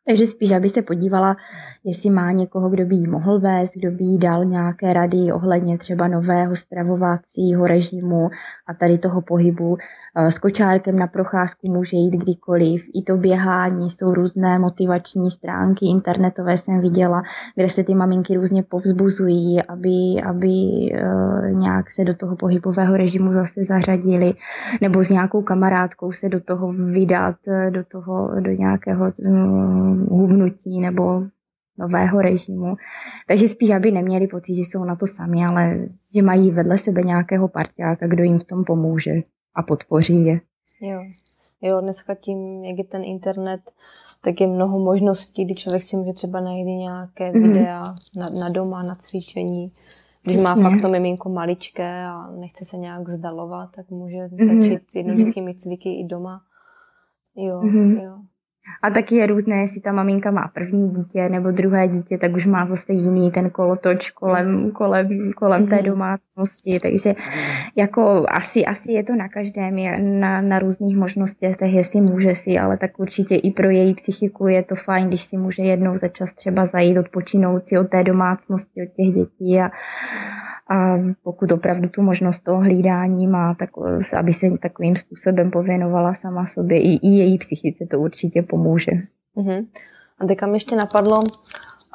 Takže 0.07 0.27
spíš, 0.27 0.51
aby 0.51 0.69
se 0.69 0.81
podívala, 0.81 1.37
jestli 1.83 2.09
má 2.09 2.31
někoho, 2.31 2.69
kdo 2.69 2.85
by 2.85 2.95
jí 2.95 3.07
mohl 3.07 3.39
vést, 3.39 3.71
kdo 3.75 3.91
by 3.91 4.03
jí 4.03 4.17
dal 4.17 4.45
nějaké 4.45 4.93
rady 4.93 5.31
ohledně 5.33 5.77
třeba 5.77 6.07
nového 6.07 6.55
stravovacího 6.55 7.67
režimu 7.67 8.29
a 8.67 8.73
tady 8.73 8.97
toho 8.97 9.21
pohybu. 9.21 9.77
Eh, 10.17 10.31
s 10.31 10.39
kočárkem 10.39 10.99
na 10.99 11.07
procházku 11.07 11.71
může 11.71 11.97
jít 11.97 12.17
kdykoliv. 12.17 12.85
I 12.93 13.01
to 13.01 13.17
běhání, 13.17 13.89
jsou 13.89 14.07
různé 14.07 14.59
motivační 14.59 15.31
stránky 15.31 15.85
internetové 15.85 16.57
jsem 16.57 16.81
viděla, 16.81 17.23
kde 17.55 17.69
se 17.69 17.83
ty 17.83 17.95
maminky 17.95 18.35
různě 18.35 18.63
povzbuzují, 18.63 19.63
aby, 19.63 20.21
aby 20.25 20.49
eh, 20.93 21.51
nějak 21.51 21.91
se 21.91 22.03
do 22.03 22.13
toho 22.13 22.35
pohybového 22.35 22.97
režimu 22.97 23.31
zase 23.33 23.63
zařadili, 23.63 24.33
nebo 24.81 25.03
s 25.03 25.09
nějakou 25.09 25.41
kamarádkou 25.41 26.11
se 26.11 26.29
do 26.29 26.39
toho 26.39 26.73
vydat, 26.73 27.35
eh, 27.47 27.71
do 27.71 27.83
toho, 27.83 28.31
do 28.39 28.51
nějakého 28.51 29.11
hubnutí 29.95 30.79
nebo 30.79 31.23
nového 31.77 32.21
režimu. 32.21 32.75
Takže 33.27 33.49
spíš, 33.49 33.69
aby 33.69 33.91
neměli 33.91 34.27
pocit, 34.27 34.55
že 34.55 34.61
jsou 34.61 34.83
na 34.83 34.95
to 34.95 35.07
sami, 35.07 35.45
ale 35.45 35.77
že 36.15 36.21
mají 36.21 36.51
vedle 36.51 36.77
sebe 36.77 37.01
nějakého 37.01 37.47
parťáka, 37.47 38.07
kdo 38.07 38.23
jim 38.23 38.39
v 38.39 38.43
tom 38.43 38.63
pomůže 38.63 39.11
a 39.55 39.63
podpoří 39.63 40.25
je. 40.25 40.39
Jo. 40.81 40.99
jo, 41.61 41.81
dneska 41.81 42.15
tím, 42.15 42.63
jak 42.63 42.77
je 42.77 42.83
ten 42.83 43.03
internet, 43.03 43.61
tak 44.21 44.41
je 44.41 44.47
mnoho 44.47 44.79
možností, 44.79 45.45
kdy 45.45 45.55
člověk 45.55 45.83
si 45.83 45.97
může 45.97 46.13
třeba 46.13 46.41
najít 46.41 46.65
nějaké 46.65 47.31
mm-hmm. 47.31 47.47
videa 47.47 47.83
na, 48.17 48.29
na 48.29 48.49
doma, 48.49 48.83
na 48.83 48.95
cvičení. 48.95 49.71
Když 50.23 50.37
má 50.37 50.55
fakt 50.55 50.81
to 50.81 50.89
miminko 50.89 51.29
maličké 51.29 52.05
a 52.05 52.31
nechce 52.31 52.65
se 52.65 52.77
nějak 52.77 53.07
vzdalovat, 53.07 53.69
tak 53.75 53.89
může 53.89 54.15
mm-hmm. 54.17 54.61
začít 54.61 54.91
s 54.91 54.95
jednoduchými 54.95 55.55
cviky 55.55 55.99
i 55.99 56.07
doma. 56.07 56.41
Jo, 57.35 57.61
mm-hmm. 57.61 58.03
jo. 58.03 58.17
A 58.81 58.89
taky 58.89 59.15
je 59.15 59.27
různé, 59.27 59.61
jestli 59.61 59.81
ta 59.81 59.91
maminka 59.91 60.31
má 60.31 60.47
první 60.53 60.89
dítě 60.89 61.29
nebo 61.29 61.51
druhé 61.51 61.87
dítě, 61.87 62.17
tak 62.17 62.35
už 62.35 62.45
má 62.45 62.65
zase 62.65 62.93
jiný 62.93 63.31
ten 63.31 63.49
kolotoč 63.49 64.11
kolem, 64.11 64.71
kolem, 64.71 65.31
kolem 65.35 65.67
té 65.67 65.75
mhm. 65.75 65.85
domácnosti. 65.85 66.79
Takže 66.79 67.13
jako 67.75 68.25
asi, 68.29 68.65
asi 68.65 68.91
je 68.91 69.03
to 69.03 69.15
na 69.15 69.29
každém, 69.29 69.77
je 69.77 69.99
na, 69.99 70.41
na 70.41 70.59
různých 70.59 70.97
možnostech, 70.97 71.55
jestli 71.61 72.01
může 72.01 72.35
si, 72.35 72.57
ale 72.57 72.77
tak 72.77 72.99
určitě 72.99 73.35
i 73.35 73.51
pro 73.51 73.69
její 73.69 73.93
psychiku 73.93 74.47
je 74.47 74.63
to 74.63 74.75
fajn, 74.75 75.07
když 75.07 75.23
si 75.23 75.37
může 75.37 75.63
jednou 75.63 75.97
za 75.97 76.07
čas 76.07 76.33
třeba 76.33 76.65
zajít 76.65 76.97
odpočinout 76.97 77.67
si 77.67 77.77
od 77.77 77.89
té 77.89 78.03
domácnosti, 78.03 78.81
od 78.81 78.95
těch 78.95 79.15
dětí 79.15 79.59
a, 79.59 79.71
a 80.69 80.97
pokud 81.23 81.51
opravdu 81.51 81.89
tu 81.89 82.01
možnost 82.01 82.39
toho 82.39 82.61
hlídání 82.61 83.27
má, 83.27 83.55
tak 83.55 83.69
aby 84.17 84.33
se 84.33 84.57
takovým 84.61 84.95
způsobem 84.95 85.51
pověnovala 85.51 86.13
sama 86.13 86.45
sobě, 86.45 86.81
i, 86.81 86.93
i 86.95 87.07
její 87.07 87.37
psychice 87.37 87.85
to 87.85 87.99
určitě 87.99 88.41
pomůže. 88.41 88.91
Uh-huh. 89.37 89.65
A 90.19 90.25
teďka 90.25 90.47
mi 90.47 90.55
ještě 90.55 90.75
napadlo, 90.75 91.19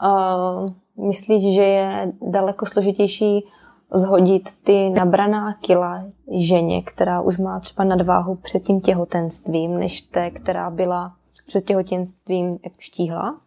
uh, 0.02 1.06
myslíš, 1.06 1.54
že 1.54 1.62
je 1.62 2.12
daleko 2.30 2.66
složitější 2.66 3.44
zhodit 3.94 4.48
ty 4.64 4.90
nabraná 4.90 5.54
kila 5.60 6.04
ženě, 6.38 6.82
která 6.82 7.20
už 7.20 7.38
má 7.38 7.60
třeba 7.60 7.84
nadváhu 7.84 8.34
před 8.34 8.62
tím 8.62 8.80
těhotenstvím, 8.80 9.78
než 9.78 10.02
té, 10.02 10.30
která 10.30 10.70
byla 10.70 11.12
před 11.46 11.64
těhotenstvím 11.64 12.58
štíhla? 12.78 13.40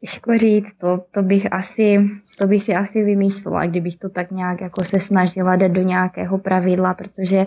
Těžko 0.00 0.38
říct, 0.38 0.72
to, 0.72 1.04
to, 1.10 1.22
bych 1.22 1.52
asi, 1.52 1.98
to 2.38 2.46
bych 2.46 2.62
si 2.62 2.74
asi 2.74 3.04
vymýšlela, 3.04 3.66
kdybych 3.66 3.96
to 3.96 4.08
tak 4.08 4.30
nějak 4.30 4.60
jako 4.60 4.84
se 4.84 5.00
snažila 5.00 5.56
dát 5.56 5.70
do 5.70 5.82
nějakého 5.82 6.38
pravidla, 6.38 6.94
protože 6.94 7.46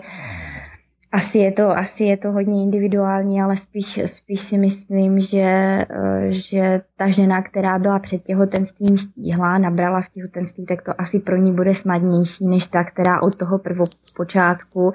asi 1.12 1.38
je 1.38 1.52
to, 1.52 1.70
asi 1.70 2.04
je 2.04 2.16
to 2.16 2.32
hodně 2.32 2.62
individuální, 2.62 3.42
ale 3.42 3.56
spíš, 3.56 4.00
spíš 4.06 4.40
si 4.40 4.58
myslím, 4.58 5.20
že, 5.20 5.40
eh, 5.40 5.86
že 6.30 6.80
ta 6.96 7.10
žena, 7.10 7.42
která 7.42 7.78
byla 7.78 7.98
před 7.98 8.22
těhotenstvím 8.22 8.96
štíhla, 8.96 9.58
nabrala 9.58 10.00
v 10.02 10.08
těhotenství, 10.08 10.66
tak 10.66 10.82
to 10.82 11.00
asi 11.00 11.18
pro 11.18 11.36
ní 11.36 11.52
bude 11.52 11.74
snadnější, 11.74 12.46
než 12.46 12.66
ta, 12.66 12.84
která 12.84 13.22
od 13.22 13.36
toho 13.36 13.58
prvopočátku 13.58 14.92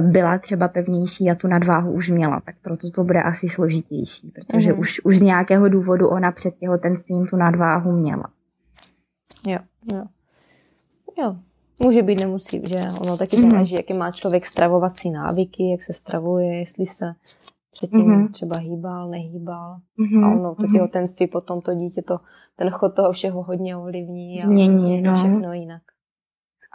byla 0.00 0.38
třeba 0.38 0.68
pevnější 0.68 1.30
a 1.30 1.34
tu 1.34 1.48
nadváhu 1.48 1.92
už 1.92 2.10
měla. 2.10 2.40
Tak 2.40 2.54
proto 2.62 2.90
to 2.90 3.04
bude 3.04 3.22
asi 3.22 3.48
složitější, 3.48 4.30
protože 4.30 4.72
mm-hmm. 4.72 4.80
už, 4.80 5.00
už 5.04 5.18
z 5.18 5.22
nějakého 5.22 5.68
důvodu 5.68 6.08
ona 6.08 6.32
před 6.32 6.54
těhotenstvím 6.56 7.26
tu 7.26 7.36
nadváhu 7.36 7.92
měla. 7.92 8.24
Jo, 9.46 9.58
jo. 9.92 10.04
Jo, 11.18 11.36
Může 11.78 12.02
být, 12.02 12.20
nemusí, 12.20 12.62
že 12.68 12.76
ono 13.00 13.16
taky 13.16 13.36
mm-hmm. 13.36 13.50
záleží, 13.50 13.74
jaké 13.74 13.94
má 13.94 14.10
člověk 14.10 14.46
stravovací 14.46 15.10
návyky, 15.10 15.70
jak 15.70 15.82
se 15.82 15.92
stravuje, 15.92 16.58
jestli 16.58 16.86
se 16.86 17.14
předtím 17.70 18.00
mm-hmm. 18.00 18.30
třeba 18.30 18.58
hýbal, 18.58 19.10
nehýbal. 19.10 19.76
Mm-hmm. 19.98 20.24
A 20.24 20.36
ono, 20.36 20.54
to 20.54 20.62
mhm. 20.62 20.72
těhotenství 20.72 21.26
potom 21.26 21.60
to 21.60 21.74
dítě, 21.74 22.02
to, 22.02 22.18
ten 22.56 22.70
chod 22.70 22.94
toho 22.94 23.12
všeho 23.12 23.42
hodně 23.42 23.76
ovlivní. 23.76 24.38
Změní, 24.38 25.00
a 25.00 25.02
to 25.04 25.10
no. 25.10 25.16
všechno 25.16 25.52
jinak. 25.52 25.82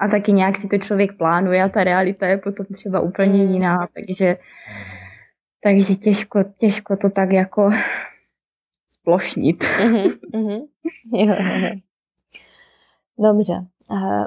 A 0.01 0.07
taky 0.07 0.31
nějak 0.31 0.57
si 0.57 0.67
to 0.67 0.77
člověk 0.77 1.17
plánuje 1.17 1.63
a 1.63 1.69
ta 1.69 1.83
realita 1.83 2.27
je 2.27 2.37
potom 2.37 2.65
třeba 2.73 2.99
úplně 2.99 3.43
mm. 3.43 3.51
jiná, 3.51 3.87
takže, 3.93 4.37
takže 5.63 5.95
těžko, 5.95 6.43
těžko 6.57 6.97
to 6.97 7.09
tak 7.09 7.31
jako 7.31 7.71
splošnit. 8.89 9.63
Mm-hmm, 9.63 10.19
mm-hmm. 10.33 10.61
Jo, 11.13 11.35
jo. 11.35 11.75
Dobře, 13.19 13.65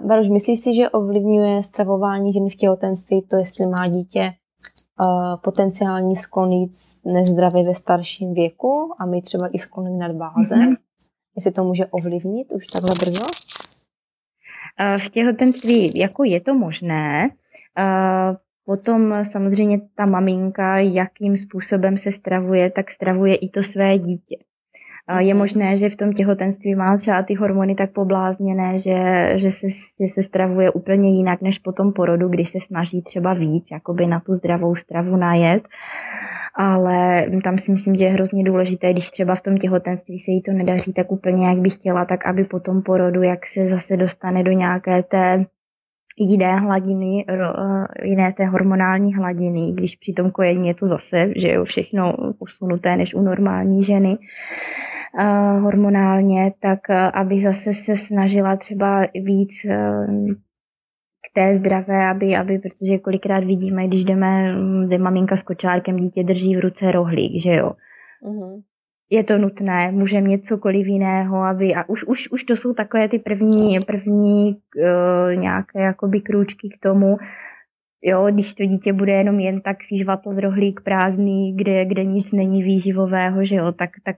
Baruš, 0.05 0.29
myslíš 0.29 0.61
si, 0.61 0.75
že 0.75 0.91
ovlivňuje 0.91 1.63
stravování 1.63 2.33
ženy 2.33 2.51
v 2.51 2.57
těhotenství 2.57 3.23
to, 3.23 3.37
jestli 3.37 3.67
má 3.67 3.89
dítě 3.89 4.33
potenciální 5.43 6.17
sklon 6.17 6.53
jít 6.53 6.73
nezdravě 7.05 7.65
ve 7.65 7.75
starším 7.75 8.35
věku 8.35 8.95
a 8.99 9.07
mít 9.07 9.23
třeba 9.23 9.49
i 9.49 9.59
sklony 9.59 9.91
nad 9.91 10.13
bázem? 10.13 10.59
Mm-hmm. 10.59 10.77
Jestli 11.37 11.53
to 11.53 11.65
může 11.65 11.87
ovlivnit 11.87 12.53
už 12.53 12.67
takhle 12.67 12.91
brzo? 13.01 13.25
V 14.99 15.09
těhotenství 15.09 15.99
jako 15.99 16.25
je 16.25 16.41
to 16.41 16.55
možné. 16.55 17.31
Potom 18.65 19.25
samozřejmě 19.33 19.81
ta 19.97 20.07
maminka, 20.07 20.79
jakým 20.79 21.37
způsobem 21.37 21.99
se 21.99 22.13
stravuje, 22.13 22.71
tak 22.71 22.91
stravuje 22.91 23.37
i 23.37 23.49
to 23.49 23.63
své 23.63 23.99
dítě. 23.99 24.37
Je 25.19 25.35
možné, 25.35 25.77
že 25.77 25.89
v 25.89 25.97
tom 25.97 26.13
těhotenství 26.13 26.75
má 26.75 26.97
třeba 26.97 27.23
ty 27.23 27.35
hormony 27.35 27.75
tak 27.75 27.93
poblázněné, 27.93 28.79
že, 28.79 29.33
že, 29.37 29.51
se, 29.51 29.67
že 30.01 30.09
se 30.09 30.23
stravuje 30.23 30.71
úplně 30.71 31.17
jinak 31.17 31.43
než 31.43 31.59
po 31.59 31.73
tom 31.73 31.93
porodu, 31.93 32.29
kdy 32.29 32.45
se 32.47 32.59
snaží 32.61 33.03
třeba 33.03 33.35
víc 33.35 33.65
jakoby 33.73 34.07
na 34.07 34.21
tu 34.21 34.35
zdravou 34.35 34.75
stravu 34.75 35.17
najet. 35.17 35.63
Ale 36.55 37.27
tam 37.45 37.59
si 37.59 37.73
myslím, 37.73 37.95
že 37.95 38.05
je 38.05 38.11
hrozně 38.11 38.45
důležité, 38.45 38.93
když 38.93 39.11
třeba 39.11 39.35
v 39.35 39.41
tom 39.41 39.57
těhotenství 39.57 40.19
se 40.19 40.31
jí 40.31 40.43
to 40.43 40.53
nedaří 40.53 40.93
tak 40.93 41.13
úplně, 41.13 41.47
jak 41.47 41.59
by 41.59 41.71
chtěla, 41.71 42.05
tak 42.05 42.27
aby 42.27 42.45
po 42.45 42.61
tom 42.61 42.83
porodu, 42.83 43.23
jak 43.23 43.47
se 43.47 43.69
zase 43.69 43.97
dostane 43.97 44.43
do 44.43 44.53
nějaké 44.53 45.03
té 45.03 45.47
jiné 46.19 46.57
hladiny, 46.57 47.25
jiné 48.03 48.33
té 48.33 48.47
hormonální 48.47 49.15
hladiny, 49.15 49.73
když 49.73 49.97
při 49.97 50.13
tom 50.13 50.31
kojení 50.31 50.69
je 50.69 50.75
to 50.75 50.87
zase, 50.87 51.29
že 51.37 51.49
je 51.49 51.65
všechno 51.65 52.15
posunuté 52.39 52.97
než 52.97 53.15
u 53.15 53.23
normální 53.23 53.83
ženy, 53.83 54.19
hormonálně, 55.61 56.53
tak 56.61 56.91
aby 57.15 57.41
zase 57.41 57.75
se 57.75 57.97
snažila 57.97 58.57
třeba 58.57 59.07
víc 59.15 59.51
k 61.31 61.35
té 61.35 61.57
zdravé, 61.57 62.09
aby, 62.11 62.37
aby, 62.37 62.59
protože 62.59 62.99
kolikrát 62.99 63.45
vidíme, 63.45 63.87
když 63.87 64.05
jdeme, 64.05 64.55
jde 64.87 64.99
maminka 64.99 65.37
s 65.37 65.43
kočárkem, 65.43 65.97
dítě 65.97 66.25
drží 66.25 66.57
v 66.57 66.61
ruce 66.61 66.93
rohlík, 66.93 67.43
že 67.43 67.55
jo. 67.55 67.73
Mm-hmm. 68.25 68.63
Je 69.13 69.25
to 69.25 69.39
nutné, 69.39 69.93
může 69.93 70.21
mít 70.21 70.47
cokoliv 70.47 70.87
jiného, 70.87 71.43
aby, 71.43 71.75
a 71.75 71.89
už, 71.89 72.05
už, 72.05 72.29
už 72.31 72.45
to 72.45 72.57
jsou 72.57 72.73
takové 72.73 73.09
ty 73.09 73.19
první, 73.19 73.79
první 73.87 74.57
uh, 74.77 75.35
nějaké 75.35 75.81
jakoby 75.83 76.21
krůčky 76.21 76.69
k 76.69 76.81
tomu, 76.81 77.17
Jo, 78.05 78.27
když 78.31 78.55
to 78.55 78.65
dítě 78.65 78.93
bude 78.93 79.13
jenom 79.13 79.41
jen 79.41 79.61
tak 79.61 79.85
si 79.85 79.99
žvatl 79.99 80.31
rohlík 80.31 80.81
prázdný, 80.81 81.57
kde, 81.57 81.85
kde 81.85 82.05
nic 82.05 82.33
není 82.33 82.63
výživového, 82.63 83.45
že 83.45 83.55
jo, 83.55 83.73
tak, 83.73 83.91
tak 84.05 84.17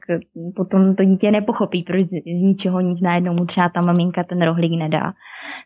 potom 0.56 0.94
to 0.94 1.04
dítě 1.04 1.30
nepochopí, 1.30 1.82
proč 1.82 2.06
z 2.06 2.42
ničeho 2.42 2.80
nic 2.80 3.00
najednou 3.00 3.34
mu 3.34 3.46
třeba 3.46 3.68
ta 3.68 3.80
maminka 3.80 4.24
ten 4.24 4.42
rohlík 4.42 4.78
nedá. 4.78 5.12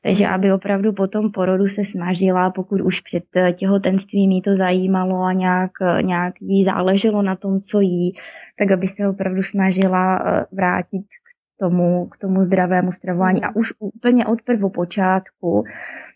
Takže 0.02 0.25
mhm. 0.25 0.34
aby 0.34 0.52
opravdu 0.52 0.92
po 0.92 1.06
tom 1.06 1.32
porodu 1.32 1.66
se 1.66 1.84
snažila, 1.84 2.50
pokud 2.50 2.80
už 2.80 3.00
před 3.00 3.25
těhotenstvím 3.52 4.30
jí 4.30 4.42
to 4.42 4.56
zajímalo 4.56 5.22
a 5.22 5.32
nějak, 5.32 5.70
nějak 6.02 6.34
jí 6.40 6.64
záleželo 6.64 7.22
na 7.22 7.37
tom, 7.37 7.60
co 7.60 7.80
jí, 7.80 8.12
tak 8.58 8.70
aby 8.70 8.88
se 8.88 9.08
opravdu 9.08 9.42
snažila 9.42 10.18
eh, 10.18 10.46
vrátit 10.52 11.02
k 11.02 11.27
tomu, 11.60 12.06
k 12.06 12.16
tomu 12.16 12.44
zdravému 12.44 12.92
stravování. 12.92 13.40
Mhm. 13.40 13.50
A 13.50 13.56
už 13.56 13.72
úplně 13.80 14.26
od 14.26 14.42
prvopočátku 14.42 15.64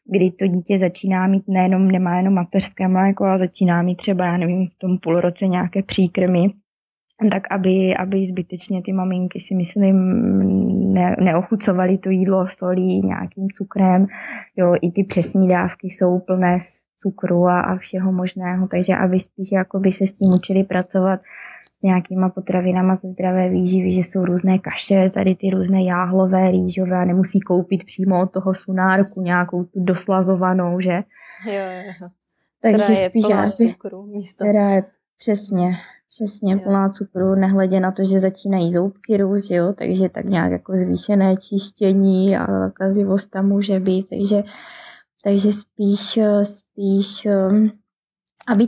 kdy 0.05 0.31
to 0.31 0.47
dítě 0.47 0.79
začíná 0.79 1.27
mít 1.27 1.45
nejenom, 1.49 1.89
nemá 1.89 2.17
jenom 2.17 2.35
mateřské 2.35 2.89
mléko, 2.89 3.25
ale 3.25 3.39
začíná 3.39 3.83
mít 3.83 3.97
třeba, 3.97 4.27
já 4.27 4.37
nevím, 4.37 4.69
v 4.69 4.79
tom 4.79 4.99
půlroce 4.99 5.47
nějaké 5.47 5.83
příkrmy, 5.83 6.51
tak 7.33 7.43
aby, 7.51 7.97
aby 7.97 8.27
zbytečně 8.27 8.83
ty 8.83 8.93
maminky 8.93 9.41
si 9.41 9.55
myslím 9.55 9.97
ne, 10.93 11.17
neochucovaly 11.21 11.99
to 11.99 12.11
jídlo 12.11 12.47
solí 12.49 13.01
nějakým 13.01 13.49
cukrem. 13.51 14.07
Jo, 14.57 14.75
i 14.83 14.91
ty 14.91 15.05
přesní 15.05 15.49
dávky 15.49 15.87
jsou 15.87 16.19
plné 16.19 16.59
cukru 17.03 17.47
a, 17.47 17.61
a 17.61 17.77
všeho 17.77 18.13
možného, 18.13 18.69
takže 18.69 18.97
aby 18.97 19.21
spíš 19.21 19.53
jakoby 19.53 19.93
se 19.93 20.07
s 20.07 20.13
tím 20.13 20.33
učili 20.35 20.65
pracovat 20.65 21.21
s 21.63 21.83
nějakýma 21.83 22.29
potravinama 22.29 22.97
ze 23.03 23.09
zdravé 23.11 23.49
výživy, 23.49 23.91
že 23.91 24.01
jsou 24.01 24.25
různé 24.25 24.59
kaše, 24.59 25.11
tady 25.15 25.35
ty 25.35 25.51
různé 25.51 25.85
jáhlové, 25.85 26.51
rýžové 26.51 26.97
a 27.03 27.05
nemusí 27.05 27.41
koupit 27.41 27.85
přímo 27.85 28.23
od 28.23 28.33
toho 28.33 28.55
sunárku 28.55 29.23
nějakou 29.23 29.65
tu 29.65 29.85
doslazovanou, 29.85 30.81
že? 30.81 31.03
Jo, 31.47 31.65
jo. 32.01 32.09
Takže 32.63 32.93
je 32.93 33.09
spíš, 33.09 33.27
plná 33.27 33.43
aby, 33.43 33.53
cukru 33.53 34.07
místo. 34.07 34.45
která 34.45 34.71
je 34.71 34.83
přesně, 35.19 35.73
přesně 36.09 36.53
Jo. 36.53 36.59
plná 36.59 36.89
cukru, 36.89 37.35
nehledě 37.35 37.81
na 37.81 37.93
to, 37.93 38.05
že 38.05 38.21
začínají 38.21 38.73
zoubky 38.73 39.17
růst, 39.17 39.51
jo, 39.51 39.73
takže 39.79 40.09
tak 40.09 40.25
nějak 40.25 40.53
jako 40.53 40.77
zvýšené 40.77 41.37
čištění 41.37 42.37
a 42.37 42.71
kazivost 42.71 43.31
tam 43.31 43.49
může 43.49 43.81
být, 43.81 44.07
takže, 44.09 44.43
takže 45.25 45.53
spíš, 45.53 46.17
eh, 46.17 46.45
spíš, 46.73 47.27
eh, 47.27 47.49
aby 48.49 48.67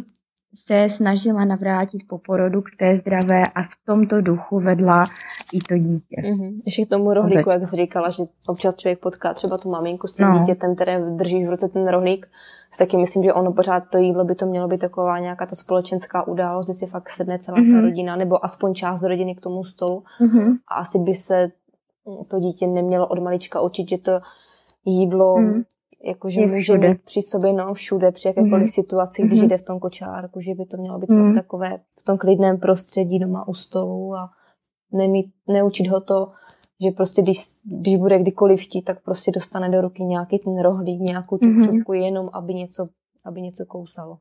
se 0.66 0.88
snažila 0.90 1.44
navrátit 1.44 2.00
po 2.08 2.18
porodu 2.18 2.62
k 2.62 2.66
té 2.78 2.96
zdravé 2.96 3.42
a 3.54 3.62
v 3.62 3.68
tomto 3.86 4.20
duchu 4.20 4.60
vedla 4.60 5.04
i 5.52 5.58
to 5.58 5.74
dítě. 5.78 6.16
Mhm. 6.34 6.58
Ještě 6.66 6.86
k 6.86 6.88
tomu 6.88 7.12
rohlíku, 7.14 7.50
jak 7.50 7.66
jsi 7.66 7.76
říkala, 7.76 8.10
že 8.10 8.22
občas 8.46 8.76
člověk 8.76 8.98
potká 9.00 9.34
třeba 9.34 9.58
tu 9.58 9.70
maminku 9.70 10.06
s 10.06 10.12
tím 10.12 10.26
No. 10.30 10.38
dítětem, 10.38 10.74
které 10.74 11.10
držíš 11.16 11.46
v 11.46 11.50
ruce 11.50 11.68
ten 11.68 11.86
rohlík, 11.88 12.26
tak 12.70 12.78
taky 12.78 12.96
myslím, 12.96 13.22
že 13.22 13.32
ono 13.32 13.52
pořád 13.52 13.80
to 13.90 13.98
jídlo 13.98 14.24
by 14.24 14.34
to 14.34 14.46
mělo 14.46 14.68
být 14.68 14.80
taková 14.80 15.18
nějaká 15.18 15.46
ta 15.46 15.54
společenská 15.56 16.26
událost, 16.28 16.66
kdy 16.66 16.74
si 16.74 16.86
fakt 16.86 17.10
sedne 17.10 17.38
celá 17.38 17.56
ta 17.56 17.62
Mhm. 17.62 17.80
rodina, 17.80 18.16
nebo 18.16 18.44
aspoň 18.44 18.74
část 18.74 19.02
rodiny 19.02 19.34
k 19.34 19.40
tomu 19.40 19.64
stolu 19.64 20.04
Mhm. 20.20 20.56
a 20.68 20.74
asi 20.74 20.98
by 20.98 21.14
se 21.14 21.48
to 22.30 22.40
dítě 22.40 22.66
nemělo 22.66 23.06
od 23.08 23.18
malička 23.22 23.60
učit, 23.60 23.88
že 23.88 23.98
to 23.98 24.20
jídlo 24.84 25.38
Mhm. 25.38 25.62
Jakože 26.04 26.40
Je 26.40 26.46
může 26.46 26.60
všude. 26.60 26.88
mít 26.88 27.02
při 27.02 27.22
sobě 27.22 27.52
no, 27.52 27.74
všude, 27.74 28.12
při 28.12 28.28
jakékoliv 28.28 28.62
Mhm. 28.62 28.68
situaci, 28.68 29.22
když 29.22 29.40
Mhm. 29.40 29.48
jde 29.48 29.58
v 29.58 29.62
tom 29.64 29.78
kočárku, 29.80 30.40
že 30.40 30.54
by 30.54 30.66
to 30.66 30.76
mělo 30.76 30.98
být 30.98 31.10
Mhm. 31.10 31.26
fakt 31.34 31.42
takové 31.42 31.78
v 32.00 32.04
tom 32.04 32.18
klidném 32.18 32.58
prostředí 32.58 33.18
doma 33.18 33.48
u 33.48 33.54
stolu 33.54 34.14
a 34.14 34.30
nemít, 34.92 35.26
neučit 35.48 35.86
ho 35.86 36.00
to, 36.00 36.32
že 36.84 36.90
prostě 36.90 37.22
když, 37.22 37.38
když 37.64 37.96
bude 37.96 38.18
kdykoliv 38.18 38.60
chtít, 38.60 38.82
tak 38.82 39.02
prostě 39.02 39.30
dostane 39.30 39.70
do 39.70 39.80
ruky 39.80 40.04
nějaký 40.04 40.38
ten 40.38 40.62
rohlík, 40.62 41.00
nějakou 41.00 41.38
tu 41.38 41.46
Mhm. 41.46 41.68
křupku, 41.68 41.92
jenom 41.92 42.30
aby 42.32 42.54
něco, 42.54 42.88
aby 43.24 43.42
něco 43.42 43.66
kousalo. 43.66 44.18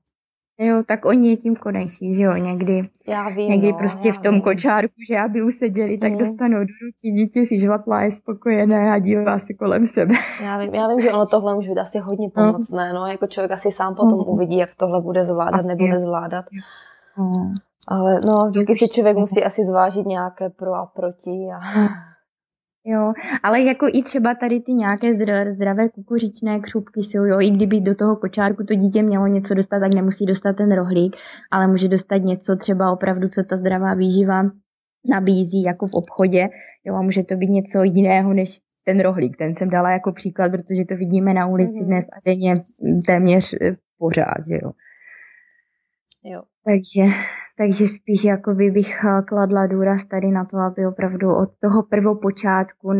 Jo, 0.57 0.83
tak 0.87 1.05
oni 1.05 1.29
je 1.29 1.37
tím 1.37 1.55
konejší, 1.55 2.13
že 2.15 2.23
jo, 2.23 2.33
někdy, 2.33 2.89
Já 3.07 3.29
vím, 3.29 3.49
někdy 3.49 3.71
no, 3.71 3.77
prostě 3.77 4.07
já 4.07 4.13
v 4.13 4.17
tom 4.17 4.33
vím. 4.33 4.41
kočárku, 4.41 4.93
že 5.09 5.19
aby 5.19 5.41
useděli, 5.43 5.97
tak 5.97 6.09
Mhm. 6.09 6.19
dostanou 6.19 6.59
do 6.59 6.73
ruky, 6.85 7.11
dítě 7.11 7.45
si 7.45 7.59
žvatlá, 7.59 8.01
je 8.01 8.11
spokojené 8.11 8.91
a 8.91 8.99
dívá 8.99 9.39
se 9.39 9.53
kolem 9.53 9.87
sebe. 9.87 10.13
Já 10.43 10.57
vím, 10.59 10.73
já 10.75 10.87
vím, 10.87 11.01
že 11.01 11.11
ono 11.13 11.25
tohle 11.25 11.55
může 11.55 11.69
být 11.69 11.79
asi 11.79 11.99
hodně 11.99 12.29
pomocné, 12.29 12.93
no, 12.93 13.07
jako 13.07 13.27
člověk 13.27 13.51
asi 13.51 13.71
sám 13.71 13.95
potom 13.95 14.19
Mhm. 14.19 14.27
uvidí, 14.29 14.57
jak 14.57 14.75
tohle 14.75 15.01
bude 15.01 15.25
zvládat 15.25 15.59
Asi 15.59 15.67
nebo 15.67 15.85
jo. 15.85 15.91
nezvládat. 15.93 16.45
Ale 17.87 18.13
no, 18.13 18.49
vždycky 18.49 18.75
si 18.75 18.87
člověk 18.87 19.17
musí 19.17 19.43
asi 19.43 19.63
zvážit 19.63 20.05
nějaké 20.05 20.49
pro 20.49 20.73
a 20.73 20.85
proti. 20.85 21.47
A... 21.55 21.59
Jo, 22.85 23.13
ale 23.43 23.61
jako 23.61 23.87
i 23.93 24.03
třeba 24.03 24.35
tady 24.35 24.59
ty 24.59 24.73
nějaké 24.73 25.13
zdra- 25.13 25.55
zdravé 25.55 25.89
kukuřičné 25.89 26.59
křupky 26.59 26.99
jsou, 26.99 27.23
jo, 27.23 27.41
i 27.41 27.49
kdyby 27.49 27.81
do 27.81 27.95
toho 27.95 28.15
kočárku 28.15 28.63
to 28.63 28.75
dítě 28.75 29.03
mělo 29.03 29.27
něco 29.27 29.53
dostat, 29.53 29.79
tak 29.79 29.93
nemusí 29.93 30.25
dostat 30.25 30.53
ten 30.53 30.75
rohlík, 30.75 31.15
ale 31.51 31.67
může 31.67 31.87
dostat 31.87 32.17
něco 32.17 32.55
třeba 32.55 32.91
opravdu, 32.91 33.29
co 33.29 33.43
ta 33.43 33.57
zdravá 33.57 33.93
výživa 33.93 34.43
nabízí 35.09 35.63
jako 35.63 35.87
v 35.87 35.93
obchodě, 35.93 36.49
jo, 36.85 36.95
a 36.95 37.01
může 37.01 37.23
to 37.23 37.35
být 37.35 37.49
něco 37.49 37.83
jiného 37.83 38.33
než 38.33 38.59
ten 38.85 38.99
rohlík. 38.99 39.37
Ten 39.37 39.55
jsem 39.55 39.69
dala 39.69 39.91
jako 39.91 40.11
příklad, 40.11 40.51
protože 40.51 40.85
to 40.89 40.95
vidíme 40.95 41.33
na 41.33 41.47
ulici 41.47 41.79
Mhm. 41.79 41.85
dnes 41.85 42.05
a 42.05 42.17
denně 42.25 42.53
mm, 42.81 43.01
téměř 43.01 43.53
eh, 43.61 43.75
pořád, 43.97 44.47
že 44.49 44.55
jo. 44.63 44.71
Jo. 46.23 46.41
Takže, 46.65 47.01
takže 47.57 47.87
spíš 47.87 48.23
jakoby 48.23 48.71
bych 48.71 49.03
eh, 49.03 49.21
kladla 49.27 49.67
důraz 49.67 50.05
tady 50.05 50.27
na 50.27 50.45
to, 50.45 50.57
aby 50.57 50.87
opravdu 50.87 51.29
od 51.35 51.49
toho 51.61 51.83
prvopočátku, 51.83 52.91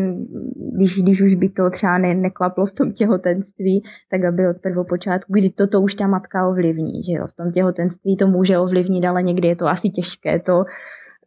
když, 0.76 1.02
když 1.02 1.20
už 1.22 1.34
by 1.34 1.48
to 1.48 1.70
třeba 1.70 1.98
ne, 1.98 2.14
neklaplo 2.14 2.66
v 2.66 2.72
tom 2.72 2.92
těhotenství, 2.92 3.82
tak 4.10 4.24
aby 4.24 4.48
od 4.48 4.56
prvopočátku, 4.62 5.32
kdy 5.32 5.50
toto 5.50 5.80
už 5.80 5.94
ta 5.94 6.06
matka 6.06 6.48
ovlivní, 6.48 7.02
že 7.04 7.12
jo, 7.12 7.26
v 7.26 7.36
tom 7.36 7.52
těhotenství 7.52 8.16
to 8.16 8.26
může 8.26 8.58
ovlivnit, 8.58 9.04
ale 9.04 9.22
někdy 9.22 9.48
je 9.48 9.56
to 9.56 9.66
asi 9.66 9.88
těžké 9.90 10.40
to 10.40 10.64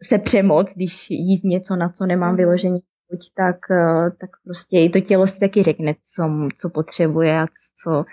se 0.03 0.17
přemoc, 0.17 0.67
když 0.75 1.10
jíst 1.10 1.44
něco, 1.44 1.75
na 1.75 1.89
co 1.89 2.06
nemám 2.06 2.30
Mhm. 2.30 2.38
vyložený 2.38 2.80
chuť, 2.80 3.19
tak, 3.38 3.56
eh, 3.71 4.12
tak 4.21 4.30
prostě 4.43 4.80
i 4.80 4.89
to 4.89 5.00
tělo 5.00 5.28
si 5.28 5.39
taky 5.39 5.63
řekne, 5.63 5.93
co, 6.15 6.23
co 6.58 6.69
potřebuje 6.69 7.39
a 7.39 7.45
co, 7.84 8.06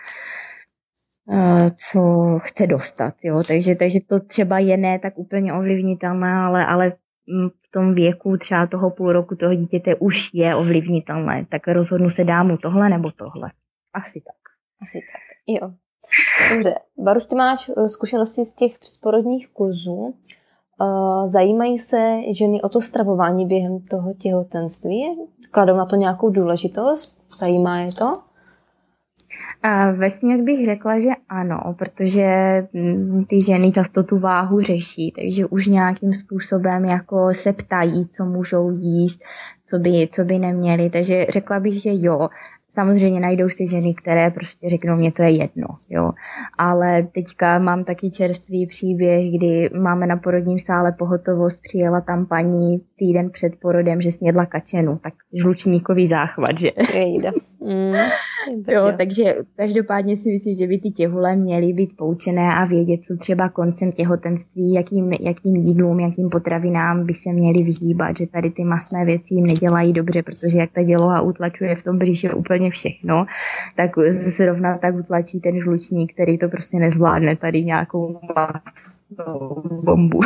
co 1.90 2.00
chce 2.42 2.66
dostat. 2.66 3.14
Jo? 3.22 3.42
Takže, 3.48 3.74
takže 3.74 3.98
to 4.08 4.20
třeba 4.20 4.58
je 4.58 4.76
ne 4.76 4.98
tak 4.98 5.18
úplně 5.18 5.52
ovlivnitelné, 5.52 6.32
ale, 6.32 6.66
ale 6.66 6.86
mm, 6.86 7.48
v 7.48 7.70
tom 7.72 7.94
věku 7.94 8.36
třeba 8.36 8.66
toho 8.66 8.90
půl 8.90 9.12
roku 9.12 9.36
toho 9.36 9.54
dítěte 9.54 9.94
už 9.94 10.30
je 10.34 10.54
ovlivnitelné. 10.54 11.46
Tak 11.50 11.68
rozhodnu 11.68 12.10
se 12.10 12.24
dá 12.24 12.42
mu 12.42 12.56
tohle 12.56 12.88
nebo 12.88 13.10
tohle. 13.10 13.50
Asi 13.94 14.20
tak. 14.20 14.36
Asi 14.82 14.98
tak. 14.98 15.22
Jo. 15.46 15.70
Dobře. 16.54 16.74
Baruš, 16.98 17.24
ty 17.24 17.34
máš 17.34 17.70
eh, 17.76 17.88
zkušenosti 17.88 18.44
z 18.44 18.52
těch 18.52 18.78
předporodních 18.78 19.48
kurzů. 19.48 20.14
Eh, 20.82 21.30
Zajímají 21.30 21.78
se 21.78 22.20
ženy 22.30 22.62
o 22.62 22.68
to 22.68 22.80
stravování 22.80 23.46
během 23.46 23.80
toho 23.80 24.14
těhotenství? 24.14 25.04
Kladou 25.50 25.76
na 25.76 25.86
to 25.86 25.96
nějakou 25.96 26.30
důležitost? 26.30 27.36
Zajímá 27.38 27.78
je 27.78 27.92
to? 27.92 28.33
Vesměs 29.92 30.40
bych 30.40 30.66
řekla, 30.66 31.00
že 31.00 31.08
ano, 31.28 31.74
protože 31.78 32.26
mm, 32.72 33.24
ty 33.24 33.40
ženy 33.40 33.72
často 33.72 34.02
tu 34.02 34.18
váhu 34.18 34.60
řeší, 34.60 35.12
takže 35.16 35.46
už 35.46 35.66
nějakým 35.66 36.14
způsobem 36.14 36.84
jako 36.84 37.34
se 37.34 37.52
ptají, 37.52 38.08
co 38.08 38.24
můžou 38.24 38.70
jíst, 38.70 39.22
co 39.66 39.78
by, 39.78 40.08
co 40.12 40.24
by 40.24 40.38
neměly, 40.38 40.90
takže 40.90 41.26
řekla 41.30 41.60
bych, 41.60 41.82
že 41.82 41.90
jo. 41.92 42.28
Samozřejmě 42.74 43.20
najdou 43.20 43.48
se 43.48 43.66
ženy, 43.66 43.94
které 43.94 44.30
prostě 44.30 44.68
řeknou, 44.68 44.96
mě 44.96 45.12
to 45.12 45.22
je 45.22 45.30
jedno, 45.30 45.66
jo. 45.90 46.10
Ale 46.58 47.02
teďka 47.14 47.58
mám 47.58 47.84
taky 47.84 48.10
čerstvý 48.10 48.66
příběh, 48.66 49.32
kdy 49.32 49.70
máme 49.80 50.06
na 50.06 50.16
porodním 50.16 50.58
sále 50.58 50.92
pohotovost, 50.92 51.62
přijela 51.62 52.00
tam 52.00 52.26
paní 52.26 52.80
týden 52.98 53.30
před 53.30 53.52
porodem, 53.60 54.00
že 54.00 54.12
snědla 54.12 54.46
kačenu, 54.46 54.98
tak 55.02 55.14
žlučníkový 55.32 56.08
záchvat, 56.08 56.58
že? 56.58 56.70
Jejda. 56.94 57.32
Mm, 57.60 57.94
Jo, 58.68 58.92
takže 58.96 59.34
každopádně 59.56 60.16
si 60.16 60.28
myslím, 60.28 60.54
že 60.54 60.66
by 60.66 60.78
ty 60.78 60.90
těhule 60.90 61.36
měly 61.36 61.72
být 61.72 61.96
poučené 61.96 62.54
a 62.54 62.64
vědět, 62.64 63.00
co 63.06 63.16
třeba 63.16 63.48
koncem 63.48 63.92
těhotenství, 63.92 64.72
jakým, 64.72 65.12
jakým 65.12 65.56
jídlům, 65.56 66.00
jakým 66.00 66.28
potravinám 66.28 67.06
by 67.06 67.14
se 67.14 67.32
měly 67.32 67.62
vyhýbat, 67.62 68.16
že 68.16 68.26
tady 68.26 68.50
ty 68.50 68.64
masné 68.64 69.04
věci 69.04 69.34
jim 69.34 69.46
nedělají 69.46 69.92
dobře, 69.92 70.22
protože 70.22 70.58
jak 70.58 70.70
ta 70.72 70.82
děloha 70.82 71.20
utlačuje 71.20 71.74
v 71.74 71.82
tom 71.82 71.98
břiše 71.98 72.34
úplně 72.34 72.63
všechno, 72.70 73.26
tak 73.76 73.90
zrovna 74.08 74.78
tak 74.78 74.94
utlačí 74.94 75.40
ten 75.40 75.60
žlučník, 75.60 76.12
který 76.12 76.38
to 76.38 76.48
prostě 76.48 76.76
nezvládne 76.76 77.36
tady 77.36 77.64
nějakou 77.64 78.20
bombu. 79.84 80.20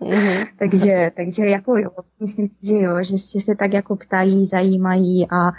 Mhm. 0.00 0.46
takže, 0.58 1.10
takže 1.16 1.46
jako 1.46 1.76
jo, 1.76 1.90
myslím 2.20 2.48
si, 2.48 2.66
že 2.66 2.78
jo, 2.78 3.02
že, 3.02 3.18
že 3.18 3.40
se 3.40 3.54
tak 3.54 3.72
jako 3.72 3.96
ptají, 3.96 4.46
zajímají 4.46 5.26
a, 5.30 5.36
a 5.46 5.52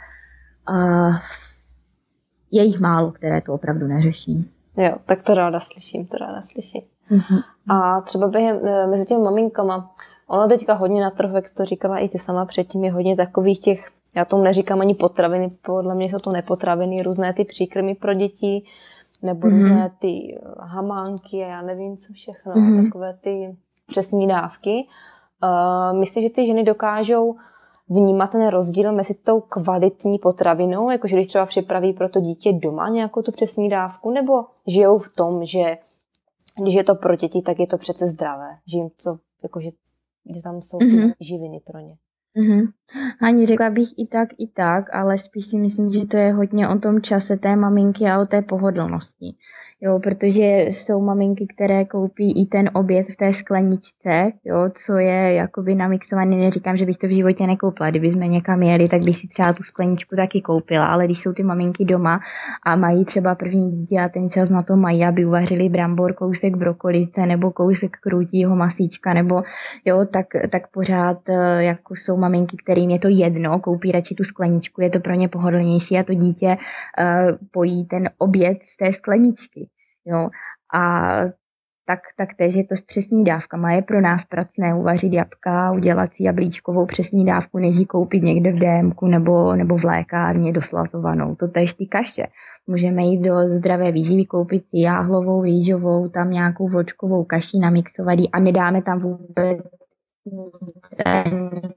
je 2.52 2.64
jich 2.64 2.80
málo, 2.80 3.12
které 3.12 3.42
to 3.42 3.54
opravdu 3.54 3.88
neřeší. 3.88 4.52
Jo, 4.78 4.96
tak 5.06 5.22
to 5.22 5.34
ráda 5.34 5.60
slyším, 5.60 6.08
to 6.08 6.18
ráda 6.18 6.42
slyším. 6.42 6.82
Mhm. 7.10 7.40
A 7.70 8.02
třeba 8.02 8.28
během, 8.28 8.60
eh, 8.66 8.88
mezi 8.88 9.06
těmi 9.06 9.24
maminkama, 9.24 9.96
ono 10.28 10.48
teďka 10.48 10.74
hodně 10.74 11.02
na 11.02 11.10
trhu, 11.10 11.36
jak 11.36 11.52
to 11.52 11.66
říkala 11.66 11.98
i 11.98 12.10
ty 12.10 12.20
sama 12.20 12.46
předtím, 12.46 12.84
je 12.84 12.92
hodně 12.92 13.16
takových 13.16 13.60
těch, 13.60 13.92
já 14.16 14.26
tomu 14.26 14.44
neříkám 14.44 14.82
ani 14.82 14.96
potraviny, 14.96 15.50
podle 15.62 15.96
mě 15.96 16.10
jsou 16.10 16.18
to 16.20 16.30
nepotraviny, 16.32 17.02
různé 17.04 17.34
ty 17.34 17.46
příkrmy 17.46 17.96
pro 17.96 18.14
děti, 18.14 18.64
nebo 19.22 19.48
Mhm. 19.48 19.62
různé 19.62 19.92
ty 20.00 20.40
hamánky 20.60 21.44
a 21.44 21.48
já 21.48 21.62
nevím 21.62 21.98
co 21.98 22.14
všechno, 22.14 22.54
Mhm. 22.56 22.84
takové 22.86 23.14
ty 23.22 23.56
přesní 23.88 24.28
dávky. 24.28 24.88
Uh, 25.44 26.00
myslím, 26.00 26.24
že 26.24 26.30
ty 26.30 26.46
ženy 26.46 26.64
dokážou 26.64 27.36
vnímat 27.90 28.32
ten 28.32 28.48
rozdíl 28.48 28.92
mezi 28.92 29.14
tou 29.14 29.42
kvalitní 29.42 30.20
potravinou, 30.20 30.90
jakože 30.92 31.16
když 31.16 31.28
třeba 31.28 31.46
připraví 31.46 31.94
pro 31.94 32.10
to 32.10 32.20
dítě 32.22 32.54
doma 32.54 32.90
nějakou 32.90 33.22
tu 33.22 33.32
přesní 33.32 33.70
dávku, 33.70 34.12
nebo 34.12 34.46
žijou 34.68 34.98
v 35.00 35.10
tom, 35.16 35.46
že 35.46 35.78
když 36.62 36.74
je 36.74 36.84
to 36.84 36.96
pro 36.96 37.16
děti, 37.16 37.42
tak 37.42 37.60
je 37.60 37.68
to 37.68 37.78
přece 37.78 38.08
zdravé, 38.08 38.50
že 38.72 38.78
jim 38.78 38.90
to, 39.04 39.18
jakože, 39.44 39.70
že 40.36 40.42
tam 40.42 40.62
jsou 40.62 40.78
ty 40.78 40.86
Mhm. 40.86 41.12
živiny 41.20 41.60
pro 41.66 41.80
ně. 41.80 41.96
Mhm. 42.38 42.72
Ani 43.22 43.46
řekla 43.46 43.70
bych 43.70 43.90
i 43.98 44.08
tak, 44.08 44.30
i 44.38 44.48
tak, 44.48 44.86
ale 44.94 45.18
spíš 45.18 45.46
si 45.46 45.58
myslím, 45.58 45.90
že 45.90 46.06
to 46.06 46.18
je 46.18 46.34
hodně 46.34 46.68
o 46.68 46.80
tom 46.80 47.02
čase 47.02 47.38
té 47.38 47.56
maminky 47.56 48.06
a 48.06 48.20
o 48.20 48.26
té 48.26 48.42
pohodlnosti. 48.42 49.36
Jo, 49.82 50.00
protože 50.00 50.42
jsou 50.42 51.02
maminky, 51.02 51.48
které 51.56 51.86
koupí 51.86 52.44
i 52.44 52.46
ten 52.46 52.70
oběd 52.74 53.08
v 53.10 53.16
té 53.16 53.34
skleničce, 53.34 54.32
jo, 54.46 54.70
co 54.86 54.94
je 54.94 55.34
jakoby 55.34 55.76
namixovaný, 55.76 56.38
neříkám, 56.38 56.78
že 56.78 56.86
bych 56.86 56.98
to 56.98 57.08
v 57.08 57.16
životě 57.16 57.48
nekoupila, 57.48 57.90
kdyby 57.90 58.12
jsme 58.12 58.28
někam 58.28 58.64
jeli, 58.64 58.90
tak 58.90 59.02
bych 59.04 59.16
si 59.16 59.28
třeba 59.28 59.54
tu 59.54 59.64
skleničku 59.64 60.16
taky 60.16 60.42
koupila, 60.42 60.88
ale 60.88 61.06
když 61.06 61.22
jsou 61.22 61.34
ty 61.34 61.44
maminky 61.44 61.86
doma 61.86 62.20
a 62.66 62.76
mají 62.76 63.06
třeba 63.06 63.36
první 63.36 63.72
dítě 63.72 64.00
a 64.00 64.10
ten 64.10 64.30
čas 64.30 64.50
na 64.50 64.62
to 64.64 64.76
mají, 64.76 65.06
aby 65.06 65.26
uvařili 65.26 65.70
brambor, 65.70 66.14
kousek 66.14 66.56
brokolice 66.56 67.26
nebo 67.26 67.52
kousek 67.52 67.98
krutího 68.02 68.56
masíčka, 68.56 69.14
nebo 69.14 69.44
jo, 69.86 70.06
tak, 70.14 70.26
tak 70.52 70.68
pořád 70.68 71.18
eh, 71.30 71.64
jako 71.64 71.96
jsou 71.96 72.18
maminky, 72.18 72.58
kterým 72.64 72.90
je 72.90 73.00
to 73.00 73.08
jedno, 73.08 73.60
koupí 73.60 73.92
radši 73.92 74.16
tu 74.16 74.24
skleničku, 74.24 74.82
je 74.82 74.90
to 74.90 75.00
pro 75.00 75.14
ně 75.14 75.28
pohodlnější 75.28 75.98
a 75.98 76.04
to 76.04 76.14
dítě 76.14 76.48
uh, 76.48 77.38
pojí 77.52 77.86
ten 77.86 78.10
oběd 78.18 78.58
z 78.64 78.78
té 78.78 78.94
skleničky. 78.94 79.71
Jo. 80.06 80.30
A 80.74 81.12
tak, 81.86 82.00
tak 82.18 82.30
též 82.38 82.56
je 82.56 82.64
to 82.68 82.76
s 82.76 82.82
přesní 82.82 83.24
dávkama. 83.24 83.72
Je 83.72 83.82
pro 83.82 84.02
nás 84.02 84.26
pracné 84.26 84.76
uvařit 84.76 85.14
jabka, 85.14 85.72
udělat 85.72 86.14
si 86.14 86.24
jablíčkovou 86.24 86.86
přesní 86.86 87.26
dávku, 87.26 87.58
než 87.58 87.76
ji 87.76 87.86
koupit 87.86 88.24
někde 88.24 88.52
v 88.52 88.60
DMku 88.60 89.08
nebo, 89.08 89.56
nebo 89.56 89.78
v 89.78 89.84
lékárně 89.84 90.54
doslazovanou. 90.54 91.36
To 91.36 91.48
též 91.48 91.74
ty 91.74 91.86
kaše. 91.86 92.24
Můžeme 92.68 93.04
jít 93.04 93.22
do 93.22 93.40
zdravé 93.40 93.92
výživy, 93.92 94.26
koupit 94.26 94.64
si 94.64 94.80
jáhlovou, 94.80 95.44
rýžovou, 95.44 96.10
tam 96.10 96.32
nějakou 96.32 96.70
vločkovou 96.70 97.24
kaši, 97.24 97.60
namixovat 97.62 98.20
a 98.34 98.40
nedáme 98.40 98.82
tam 98.82 99.00
vůbec 99.00 99.60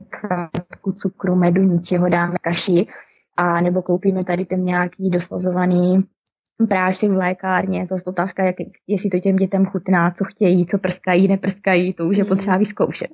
kapku 0.09 0.93
cukru, 0.93 1.35
medu, 1.35 1.63
ničeho, 1.63 2.09
dáme 2.09 2.35
kaši 2.43 2.87
a 3.37 3.61
nebo 3.61 3.83
koupíme 3.83 4.25
tady 4.25 4.45
ten 4.45 4.65
nějaký 4.65 5.11
doslazovaný 5.11 5.99
prášek 6.69 7.11
v 7.11 7.17
lékárně, 7.17 7.87
zase 7.91 8.05
otázka, 8.05 8.45
jak, 8.45 8.57
jestli 8.87 9.11
to 9.11 9.19
těm 9.19 9.37
dětem 9.37 9.67
chutná, 9.67 10.11
co 10.11 10.25
chtějí, 10.25 10.67
co 10.67 10.79
prskají, 10.79 11.29
neprskají, 11.29 11.95
to 11.95 12.07
už 12.07 12.17
je 12.17 12.25
potřeba 12.25 12.57
vyzkoušet. 12.57 13.11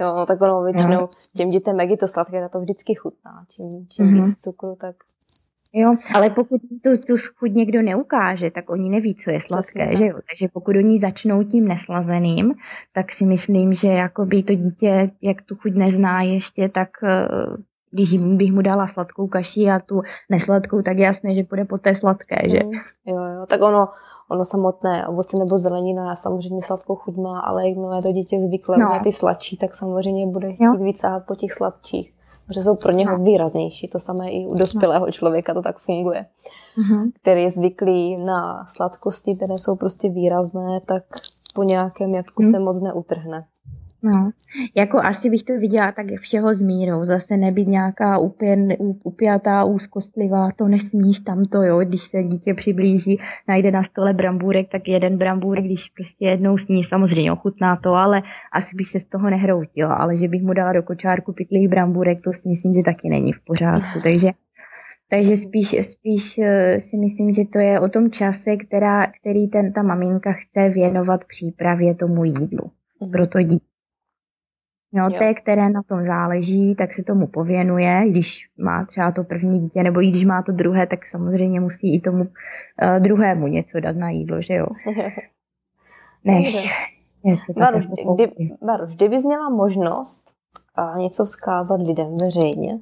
Jo, 0.00 0.24
tak 0.28 0.42
ono 0.42 0.62
většinou 0.62 1.00
jo. 1.00 1.08
těm 1.36 1.50
dětem, 1.50 1.80
jak 1.80 1.90
je 1.90 1.96
to 1.96 2.08
sladké, 2.08 2.48
to 2.48 2.60
vždycky 2.60 2.94
chutná. 2.94 3.44
Čím, 3.48 3.86
čím 3.88 4.06
mm-hmm. 4.06 4.24
víc 4.24 4.42
cukru, 4.42 4.76
tak... 4.80 4.96
Jo, 5.72 5.96
ale 6.14 6.30
pokud 6.30 6.60
tu, 6.60 6.90
tu 7.06 7.14
chuť 7.36 7.52
někdo 7.52 7.82
neukáže, 7.82 8.50
tak 8.50 8.70
oni 8.70 8.90
neví, 8.90 9.14
co 9.14 9.30
je 9.30 9.40
sladké, 9.40 9.86
Přesně, 9.86 9.96
že 9.96 10.06
jo? 10.06 10.18
Takže 10.30 10.48
pokud 10.52 10.76
oni 10.76 11.00
začnou 11.00 11.44
tím 11.44 11.68
neslazeným, 11.68 12.54
tak 12.92 13.12
si 13.12 13.26
myslím, 13.26 13.74
že 13.74 13.88
jakoby 13.88 14.42
to 14.42 14.54
dítě, 14.54 15.10
jak 15.22 15.42
tu 15.42 15.56
chuť 15.56 15.74
nezná 15.74 16.22
ještě, 16.22 16.68
tak 16.68 16.88
eh, 17.02 17.28
když 17.90 18.18
bych 18.18 18.52
mu 18.52 18.62
dala 18.62 18.88
sladkou 18.88 19.26
kaši 19.26 19.70
a 19.70 19.80
tu 19.80 20.02
nesladkou, 20.30 20.82
tak 20.82 20.98
jasné, 20.98 21.34
že 21.34 21.44
půjde 21.44 21.64
po 21.64 21.78
té 21.78 21.96
sladké, 21.96 22.50
že? 22.50 22.60
Mm, 22.64 22.70
jo, 23.06 23.22
jo, 23.22 23.46
tak 23.46 23.62
ono, 23.62 23.88
ono 24.30 24.44
samotné 24.44 25.06
ovoce 25.06 25.36
nebo 25.38 25.58
zelenina 25.58 26.16
samozřejmě 26.16 26.62
sladkou 26.62 26.94
chuť 26.94 27.16
má, 27.16 27.40
ale 27.40 27.68
jakmile 27.68 28.02
to 28.02 28.12
dítě 28.12 28.40
zvyklé 28.40 28.78
no. 28.78 28.88
na 28.88 28.98
ty 28.98 29.12
sladší, 29.12 29.56
tak 29.56 29.74
samozřejmě 29.74 30.26
bude 30.26 30.52
chtít 30.52 30.64
jo. 30.64 30.74
víc 30.74 31.02
po 31.28 31.34
těch 31.34 31.52
sladších, 31.52 32.12
protože 32.46 32.62
jsou 32.62 32.76
pro 32.76 32.92
něho 32.92 33.18
no. 33.18 33.24
výraznější. 33.24 33.88
To 33.88 33.98
samé 33.98 34.30
i 34.30 34.46
u 34.46 34.54
dospělého 34.54 35.06
no. 35.06 35.12
člověka 35.12 35.54
to 35.54 35.62
tak 35.62 35.78
funguje, 35.78 36.26
mm-hmm. 36.78 37.10
který 37.22 37.42
je 37.42 37.50
zvyklý 37.50 38.16
na 38.16 38.66
sladkosti, 38.68 39.34
které 39.34 39.54
jsou 39.54 39.76
prostě 39.76 40.08
výrazné, 40.08 40.80
tak 40.86 41.02
po 41.54 41.62
nějakém 41.62 42.10
jabku 42.10 42.42
mm. 42.42 42.50
se 42.50 42.58
moc 42.58 42.80
neutrhne. 42.80 43.44
No, 44.02 44.30
jako 44.74 44.98
asi 44.98 45.30
bych 45.30 45.42
to 45.42 45.52
viděla 45.52 45.92
tak 45.92 46.06
všeho 46.20 46.54
s 46.54 46.62
mírou, 46.62 47.04
zase 47.04 47.36
nebýt 47.36 47.68
nějaká 47.68 48.18
úplně 48.18 48.76
upjatá, 49.02 49.64
úzkostlivá, 49.64 50.50
to 50.56 50.68
nesmíš 50.68 51.20
tamto, 51.20 51.62
jo, 51.62 51.78
když 51.78 52.02
se 52.02 52.22
dítě 52.22 52.54
přiblíží, 52.54 53.20
najde 53.48 53.70
na 53.70 53.82
stole 53.82 54.12
brambůrek, 54.12 54.68
tak 54.72 54.88
jeden 54.88 55.18
brambůrek, 55.18 55.64
když 55.64 55.88
prostě 55.88 56.24
jednou 56.24 56.58
sní, 56.58 56.84
samozřejmě 56.84 57.32
ochutná 57.32 57.76
to, 57.76 57.90
ale 57.90 58.22
asi 58.52 58.76
bych 58.76 58.88
se 58.88 59.00
z 59.00 59.04
toho 59.04 59.30
nehroutila, 59.30 59.94
ale 59.94 60.16
že 60.16 60.28
bych 60.28 60.42
mu 60.42 60.52
dala 60.52 60.72
do 60.72 60.82
kočárku 60.82 61.32
pytlých 61.32 61.68
brambůrek, 61.68 62.18
to 62.24 62.32
si 62.32 62.48
myslím, 62.48 62.72
že 62.74 62.82
taky 62.84 63.08
není 63.08 63.32
v 63.32 63.40
pořádku, 63.44 63.98
takže 64.04 64.30
takže 65.10 65.36
spíš, 65.36 65.76
spíš 65.80 66.38
eh, 66.38 66.80
si 66.80 66.96
myslím, 66.96 67.32
že 67.32 67.44
to 67.44 67.58
je 67.58 67.80
o 67.80 67.88
tom 67.88 68.10
čase, 68.10 68.56
která, 68.56 69.06
který 69.20 69.48
ten, 69.48 69.72
ta 69.72 69.82
maminka 69.82 70.32
chce 70.32 70.68
věnovat 70.68 71.24
přípravě 71.24 71.94
tomu 71.94 72.24
jídlu. 72.24 72.70
Pro 73.12 73.26
to 73.26 73.42
dítě. 73.42 73.69
Jo, 74.92 75.04
jo. 75.04 75.18
té, 75.18 75.34
které 75.34 75.68
na 75.68 75.82
tom 75.82 76.04
záleží, 76.04 76.74
tak 76.74 76.94
se 76.94 77.02
tomu 77.02 77.26
pověnuje, 77.26 78.02
když 78.08 78.50
má 78.58 78.84
třeba 78.84 79.12
to 79.12 79.24
první 79.24 79.60
dítě, 79.60 79.82
nebo 79.82 80.02
i 80.02 80.10
když 80.10 80.24
má 80.24 80.42
to 80.42 80.52
druhé, 80.52 80.86
tak 80.86 81.06
samozřejmě 81.06 81.60
musí 81.60 81.94
i 81.94 82.00
tomu 82.00 82.22
uh, 82.22 82.98
druhému 82.98 83.46
něco 83.46 83.80
dát 83.80 83.96
na 83.96 84.10
jídlo, 84.10 84.42
že 84.42 84.54
jo? 84.54 84.66
Než 86.24 86.70
Varuš, 87.56 87.86
kdy, 88.14 88.32
Varuš, 88.62 88.96
kdybys 88.96 89.24
měla 89.24 89.48
možnost 89.48 90.30
a 90.74 90.98
něco 90.98 91.24
vzkázat 91.24 91.80
lidem 91.80 92.16
veřejně, 92.20 92.78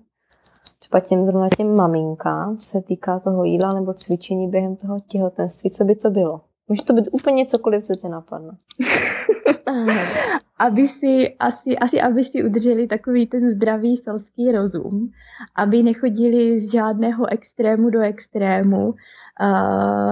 třeba 0.79 1.01
těm 1.01 1.27
zrovna 1.27 1.49
těm 1.57 1.77
maminkám, 1.77 2.57
co 2.57 2.69
se 2.69 2.83
týká 2.83 3.19
toho 3.19 3.45
jídla 3.45 3.71
nebo 3.75 3.95
cvičení 3.95 4.49
během 4.49 4.77
toho 4.77 5.01
těhotenství, 5.01 5.71
co 5.71 5.85
by 5.85 5.95
to 5.95 6.11
bylo? 6.11 6.41
Může 6.69 6.85
to 6.85 6.93
být 6.93 7.09
úplně 7.13 7.47
cokoliv, 7.47 7.83
co 7.85 7.93
tě 7.95 8.09
napadne. 8.09 8.51
aby 10.59 10.89
si, 10.89 11.37
asi, 11.39 11.79
asi 11.79 12.01
aby 12.01 12.25
si 12.25 12.45
udrželi 12.45 12.87
takový 12.87 13.27
ten 13.27 13.51
zdravý 13.51 13.97
selský 13.97 14.53
rozum, 14.53 15.11
aby 15.57 15.83
nechodili 15.83 16.61
z 16.61 16.73
žádného 16.73 17.33
extrému 17.33 17.91
do 17.91 18.01
extrému, 18.01 18.95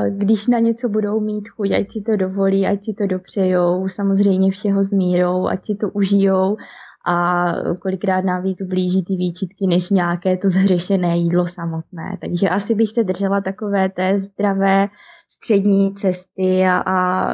když 0.09 0.47
na 0.47 0.59
něco 0.59 0.89
budou 0.89 1.21
mít 1.21 1.49
chuť, 1.49 1.71
ať 1.73 1.93
si 1.93 2.01
to 2.01 2.17
dovolí, 2.17 2.67
ať 2.67 2.85
si 2.85 2.93
to 2.93 3.07
dopřejou, 3.07 3.89
samozřejmě 3.89 4.51
všeho 4.51 4.85
s 4.85 4.91
mírou, 4.91 5.47
ať 5.47 5.67
si 5.67 5.75
to 5.75 5.91
užijou 5.91 6.57
a 7.09 7.47
kolikrát 7.83 8.25
nám 8.25 8.43
víc 8.43 8.63
blíží 8.63 9.05
ty 9.05 9.17
výčitky, 9.17 9.67
než 9.67 9.91
nějaké 9.91 10.37
to 10.37 10.49
zhřešené 10.49 11.17
jídlo 11.17 11.49
samotné. 11.49 12.19
Takže 12.21 12.49
asi 12.49 12.75
bych 12.75 12.89
se 12.89 13.05
držela 13.05 13.41
takové 13.41 13.89
té 13.89 14.19
zdravé 14.19 14.89
střední 15.39 15.95
cesty 15.95 16.65
a, 16.65 16.83
a 16.87 17.29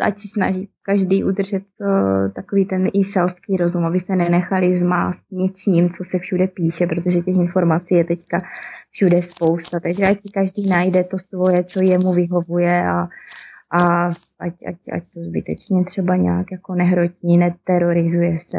ať 0.00 0.18
si 0.18 0.28
snaží 0.28 0.68
každý 0.82 1.24
udržet 1.24 1.62
uh, 1.80 2.32
takový 2.32 2.64
ten 2.64 2.88
i 2.92 3.04
selský 3.04 3.56
rozum, 3.56 3.84
aby 3.84 4.00
se 4.00 4.16
nenechali 4.16 4.72
zmást 4.72 5.22
něčím, 5.30 5.90
co 5.90 6.04
se 6.04 6.18
všude 6.18 6.48
píše, 6.48 6.86
protože 6.86 7.20
těch 7.20 7.36
informací 7.36 7.94
je 7.94 8.04
teďka 8.04 8.42
všude 8.90 9.22
spousta, 9.22 9.78
takže 9.82 10.06
ať 10.06 10.22
si 10.22 10.28
každý 10.28 10.68
najde 10.68 11.04
to 11.04 11.18
svoje, 11.18 11.64
co 11.64 11.82
jemu 11.82 12.12
vyhovuje 12.12 12.82
a, 12.82 13.08
a 13.72 14.06
ať, 14.38 14.54
ať, 14.66 14.76
ať 14.92 15.02
to 15.14 15.20
zbytečně 15.20 15.84
třeba 15.84 16.16
nějak 16.16 16.52
jako 16.52 16.74
nehrotí, 16.74 17.38
neterorizuje 17.38 18.38
se. 18.50 18.58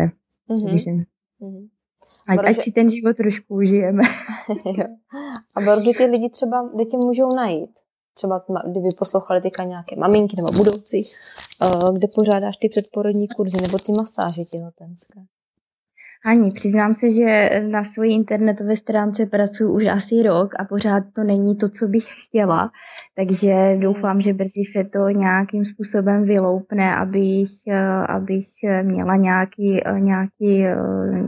Mm-hmm. 0.50 0.70
Takže, 0.70 0.92
mm-hmm. 1.42 1.68
Ať, 2.28 2.40
Protože... 2.40 2.58
ať 2.58 2.64
si 2.64 2.72
ten 2.72 2.90
život 2.90 3.18
trošku 3.18 3.56
užijeme. 3.56 4.04
a 5.56 5.62
protože 5.62 5.92
ty 5.98 6.06
lidi 6.06 6.30
třeba, 6.30 6.70
kde 6.76 6.86
tě 6.86 6.98
můžou 6.98 7.36
najít? 7.36 7.83
Třeba 8.14 8.44
kdyby 8.68 8.90
poslouchali 8.98 9.42
teďka 9.42 9.64
nějaké 9.64 9.96
maminky 9.96 10.36
nebo 10.38 10.52
budoucí, 10.52 11.02
eh, 11.62 11.68
kde 11.94 12.08
pořádáš 12.08 12.58
ty 12.58 12.70
předporodní 12.70 13.28
kurzy 13.28 13.58
nebo 13.62 13.78
ty 13.80 13.92
masáže 13.92 14.46
těhotenské? 14.46 15.22
Ani, 16.26 16.52
přiznám 16.52 16.94
se, 16.94 17.10
že 17.10 17.50
na 17.70 17.84
své 17.84 18.08
internetové 18.08 18.78
stránce 18.78 19.26
pracuji 19.26 19.74
už 19.74 19.86
asi 19.86 20.24
rok 20.24 20.54
a 20.60 20.66
pořád 20.66 21.04
to 21.14 21.24
není 21.24 21.56
to, 21.56 21.70
co 21.70 21.88
bych 21.88 22.04
chtěla, 22.26 22.72
takže 23.16 23.78
doufám, 23.80 24.22
že 24.22 24.34
brzy 24.34 24.64
se 24.72 24.84
to 24.84 25.10
nějakým 25.10 25.66
způsobem 25.66 26.24
vyloupne, 26.24 26.96
abych, 26.96 27.50
abych 28.08 28.48
měla 28.84 29.16
nějaký, 29.16 29.82
nějaký 29.98 30.66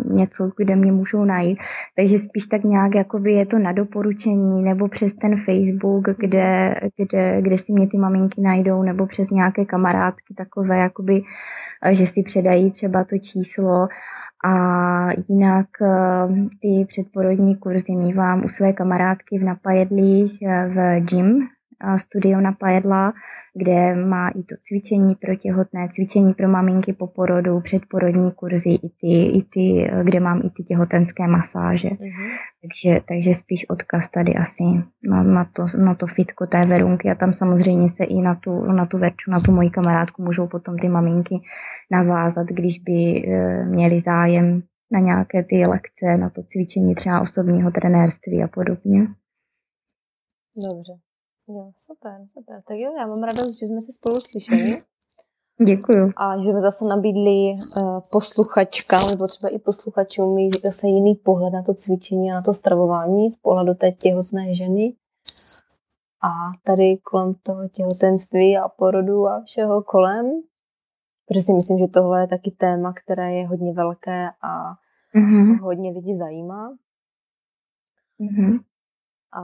něco, 0.05 0.51
kde 0.57 0.75
mě 0.75 0.91
můžou 0.91 1.25
najít. 1.25 1.57
Takže 1.95 2.17
spíš 2.17 2.47
tak 2.47 2.63
nějak 2.63 2.95
jakoby 2.95 3.33
je 3.33 3.45
to 3.45 3.59
na 3.59 3.71
doporučení 3.71 4.63
nebo 4.63 4.87
přes 4.87 5.13
ten 5.13 5.35
Facebook, 5.37 6.05
kde, 6.17 6.75
kde, 6.97 7.41
kde 7.41 7.57
si 7.57 7.73
mě 7.73 7.87
ty 7.87 7.97
maminky 7.97 8.41
najdou, 8.41 8.83
nebo 8.83 9.07
přes 9.07 9.29
nějaké 9.29 9.65
kamarádky 9.65 10.33
takové, 10.37 10.77
jakoby, 10.77 11.21
že 11.91 12.07
si 12.07 12.23
předají 12.23 12.71
třeba 12.71 13.03
to 13.03 13.17
číslo 13.17 13.87
a 14.45 15.11
jinak 15.27 15.67
eh, 15.81 16.27
ty 16.61 16.85
předporodní 16.87 17.55
kurzy 17.55 17.95
mývám 17.95 18.45
u 18.45 18.49
své 18.49 18.73
kamarádky 18.73 19.39
v 19.39 19.43
Napajedlích 19.43 20.41
eh, 20.41 20.67
v 20.67 20.99
gym, 20.99 21.47
studio 21.97 22.41
Napajedla, 22.41 23.13
kde 23.53 23.95
má 23.95 24.29
i 24.29 24.43
to 24.43 24.55
cvičení 24.61 25.15
pro 25.15 25.35
těhotné, 25.35 25.89
cvičení 25.93 26.33
pro 26.33 26.47
maminky 26.47 26.93
po 26.93 27.07
porodu, 27.07 27.59
předporodní 27.59 28.31
kurzy, 28.31 28.69
i 28.69 28.89
ty, 28.89 29.23
i 29.37 29.43
ty 29.43 29.91
kde 30.03 30.19
mám 30.19 30.41
i 30.45 30.49
ty 30.49 30.63
těhotenské 30.63 31.27
masáže. 31.27 31.87
Mm-hmm. 31.87 32.29
Takže, 32.61 33.01
takže 33.07 33.33
spíš 33.33 33.69
odkaz 33.69 34.09
tady 34.09 34.33
asi 34.33 34.63
na, 35.03 35.23
na, 35.23 35.45
to, 35.53 35.65
na 35.77 35.95
to 35.95 36.07
fitko 36.07 36.47
té 36.47 36.65
Verunky 36.65 37.09
a 37.09 37.15
tam 37.15 37.33
samozřejmě 37.33 37.89
se 37.89 38.03
i 38.03 38.21
na 38.21 38.35
tu, 38.35 38.65
na 38.65 38.85
tu 38.85 38.97
Verču, 38.97 39.31
na 39.31 39.39
tu 39.39 39.51
moji 39.51 39.69
kamarádku 39.69 40.21
můžou 40.21 40.47
potom 40.47 40.77
ty 40.77 40.89
maminky 40.89 41.35
navázat, 41.91 42.47
když 42.47 42.79
by 42.79 42.91
e, 42.91 43.65
měli 43.65 43.99
zájem 43.99 44.61
na 44.91 44.99
nějaké 44.99 45.43
ty 45.43 45.65
lekce, 45.65 46.17
na 46.17 46.29
to 46.29 46.43
cvičení 46.43 46.95
třeba 46.95 47.21
osobního 47.21 47.71
trenérství 47.71 48.43
a 48.43 48.47
podobně. 48.47 49.07
Dobře. 50.55 51.04
Jo, 51.47 51.71
super, 51.77 52.27
super. 52.33 52.61
Tak 52.67 52.77
jo, 52.77 52.93
já 52.99 53.07
mám 53.07 53.23
radost, 53.23 53.59
že 53.59 53.65
jsme 53.65 53.81
se 53.81 53.91
spolu 53.91 54.21
slyšeli. 54.21 54.81
Děkuju. 55.67 56.11
A 56.17 56.37
že 56.37 56.49
jsme 56.49 56.61
zase 56.61 56.85
nabídli 56.85 57.53
uh, 57.53 57.99
posluchačkám, 58.11 59.09
nebo 59.09 59.27
třeba 59.27 59.49
i 59.49 59.59
posluchačům 59.59 60.35
mít 60.35 60.61
zase 60.63 60.87
jiný 60.87 61.15
pohled 61.15 61.53
na 61.53 61.63
to 61.63 61.73
cvičení 61.73 62.31
a 62.31 62.35
na 62.35 62.41
to 62.41 62.53
stravování 62.53 63.31
z 63.31 63.37
pohledu 63.37 63.73
té 63.73 63.91
těhotné 63.91 64.55
ženy. 64.55 64.93
A 66.23 66.29
tady 66.63 66.97
kolem 66.97 67.33
toho 67.33 67.69
těhotenství 67.69 68.57
a 68.57 68.67
porodu 68.67 69.27
a 69.27 69.43
všeho 69.45 69.83
kolem. 69.83 70.41
Protože 71.25 71.41
si 71.41 71.53
myslím, 71.53 71.77
že 71.77 71.87
tohle 71.87 72.21
je 72.21 72.27
taky 72.27 72.51
téma, 72.51 72.93
které 72.93 73.33
je 73.33 73.47
hodně 73.47 73.73
velké 73.73 74.29
a 74.41 74.73
mm-hmm. 75.15 75.59
hodně 75.61 75.91
lidí 75.91 76.17
zajímá. 76.17 76.77
Mm-hmm. 78.19 78.59
A 79.33 79.41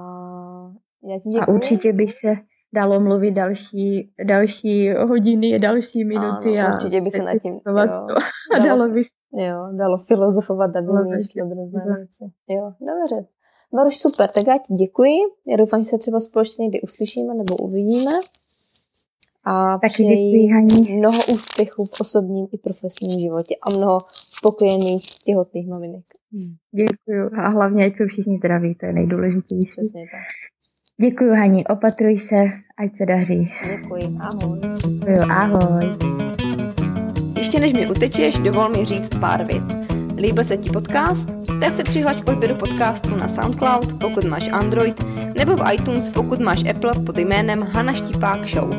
já 1.10 1.20
ti 1.20 1.30
děkuji. 1.30 1.42
A 1.42 1.48
určitě 1.48 1.94
by 1.94 2.08
se 2.08 2.36
dalo 2.74 3.00
mluvit 3.00 3.32
další, 3.32 4.12
další 4.28 4.90
hodiny, 4.94 5.60
další 5.60 6.04
minuty. 6.04 6.60
Ano, 6.60 6.68
a 6.68 6.74
určitě 6.74 7.02
by 7.02 7.12
se 7.12 7.24
nad 7.24 7.38
tím 7.42 7.54
jo, 7.54 7.76
a 7.76 7.86
dalo, 7.86 8.08
dalo 8.66 8.90
by 8.90 9.02
Jo, 9.34 9.68
dalo 9.78 9.98
filozofovat 9.98 10.76
a 10.76 10.82
vymýšlet 10.82 11.44
různé 11.44 11.84
věci. 11.98 12.34
Jo, 12.50 12.74
dobře. 12.80 13.28
Baruš, 13.74 13.98
super, 13.98 14.30
tak 14.30 14.48
já 14.48 14.58
ti 14.58 14.74
děkuji. 14.74 15.18
Já 15.48 15.58
doufám, 15.58 15.84
že 15.84 15.90
se 15.90 15.98
třeba 15.98 16.20
společně 16.20 16.64
někdy 16.64 16.82
uslyšíme 16.82 17.34
nebo 17.34 17.56
uvidíme. 17.56 18.12
A 19.44 19.78
Taky 19.78 20.04
děkuji, 20.04 20.48
Haní. 20.48 20.94
mnoho 20.94 21.18
úspěchů 21.34 21.86
v 21.86 22.02
osobním 22.02 22.48
i 22.54 22.58
profesním 22.58 23.20
životě 23.20 23.56
a 23.62 23.70
mnoho 23.70 24.00
spokojených 24.08 25.04
těhotných 25.26 25.68
maminek. 25.68 26.06
Děkuji 26.72 27.30
a 27.38 27.48
hlavně, 27.48 27.86
ať 27.86 27.96
jsou 27.96 28.06
všichni 28.08 28.38
zdraví, 28.38 28.76
to 28.76 28.86
je 28.86 28.94
nejdůležitější. 28.94 29.82
Přesně 29.82 30.06
tak. 30.12 30.51
Děkuji, 31.02 31.36
Hani, 31.36 31.66
opatruj 31.66 32.18
se, 32.18 32.36
ať 32.78 32.98
se 32.98 33.06
daří. 33.06 33.46
Děkuji, 33.66 34.18
ahoj. 34.20 34.60
Děkuji, 34.88 35.18
ahoj. 35.18 35.86
Ještě 37.38 37.60
než 37.60 37.74
mi 37.74 37.92
utečeš, 37.92 38.36
dovol 38.36 38.70
mi 38.70 38.86
říct 38.86 39.10
pár 39.20 39.44
vět. 39.44 39.64
Líbil 40.18 40.44
se 40.44 40.58
ti 40.58 40.70
podcast? 40.70 41.30
Tak 41.62 41.74
se 41.74 41.84
přihlaš 41.84 42.22
k 42.22 42.30
odběru 42.30 42.56
podcastu 42.56 43.16
na 43.16 43.28
SoundCloud, 43.28 43.94
pokud 44.02 44.26
máš 44.26 44.50
Android, 44.52 45.04
nebo 45.38 45.56
v 45.56 45.74
iTunes, 45.74 46.10
pokud 46.10 46.40
máš 46.40 46.64
Apple 46.70 46.94
pod 47.06 47.18
jménem 47.18 47.68
Hana 47.72 47.94
Štipák 47.94 48.48
Show. 48.48 48.76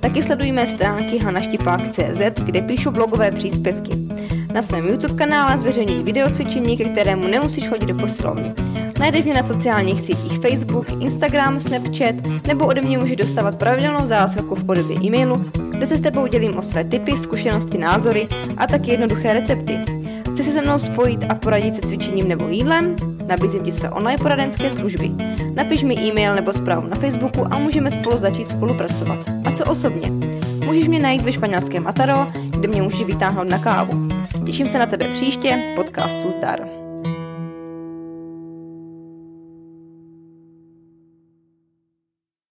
Taky 0.00 0.22
sleduj 0.22 0.52
mé 0.52 0.66
stránky 0.66 1.18
hanaštipák.cz, 1.18 2.40
kde 2.44 2.62
píšu 2.62 2.90
blogové 2.90 3.30
příspěvky. 3.30 3.92
Na 4.54 4.62
svém 4.62 4.86
YouTube 4.86 5.14
kanále 5.14 5.58
zveřejňuji 5.58 6.02
videocvičení, 6.02 6.76
ke 6.76 6.84
kterému 6.84 7.26
nemusíš 7.26 7.68
chodit 7.68 7.86
do 7.86 7.94
posilovny. 7.94 8.52
Najdeš 9.04 9.24
mě 9.24 9.34
na 9.34 9.42
sociálních 9.42 10.00
sítích 10.00 10.38
Facebook, 10.38 10.86
Instagram, 11.00 11.60
Snapchat 11.60 12.14
nebo 12.46 12.66
ode 12.66 12.80
mě 12.80 12.98
můžeš 12.98 13.16
dostávat 13.16 13.58
pravidelnou 13.58 14.06
zásilku 14.06 14.54
v 14.54 14.64
podobě 14.64 14.96
e-mailu, 15.04 15.44
kde 15.70 15.86
se 15.86 15.96
s 15.96 16.00
tebou 16.00 16.26
dělím 16.26 16.56
o 16.56 16.62
své 16.62 16.84
typy, 16.84 17.18
zkušenosti, 17.18 17.78
názory 17.78 18.28
a 18.56 18.66
taky 18.66 18.90
jednoduché 18.90 19.32
recepty. 19.32 19.78
Chci 20.32 20.44
se 20.44 20.52
se 20.52 20.62
mnou 20.62 20.78
spojit 20.78 21.20
a 21.28 21.34
poradit 21.34 21.74
se 21.74 21.80
cvičením 21.80 22.28
nebo 22.28 22.48
jídlem? 22.48 22.96
Nabízím 23.26 23.64
ti 23.64 23.72
své 23.72 23.90
online 23.90 24.18
poradenské 24.18 24.70
služby. 24.70 25.10
Napiš 25.54 25.82
mi 25.82 25.94
e-mail 25.98 26.34
nebo 26.34 26.52
zprávu 26.52 26.88
na 26.88 26.96
Facebooku 26.96 27.46
a 27.50 27.58
můžeme 27.58 27.90
spolu 27.90 28.18
začít 28.18 28.48
spolupracovat. 28.48 29.18
A 29.44 29.50
co 29.50 29.64
osobně? 29.64 30.10
Můžeš 30.64 30.88
mě 30.88 31.00
najít 31.00 31.22
ve 31.22 31.32
španělském 31.32 31.86
Ataro, 31.86 32.26
kde 32.50 32.68
mě 32.68 32.82
můžeš 32.82 33.02
vytáhnout 33.02 33.48
na 33.48 33.58
kávu. 33.58 34.08
Těším 34.46 34.68
se 34.68 34.78
na 34.78 34.86
tebe 34.86 35.08
příště, 35.08 35.72
podcastu 35.76 36.30
Zdar. 36.30 36.83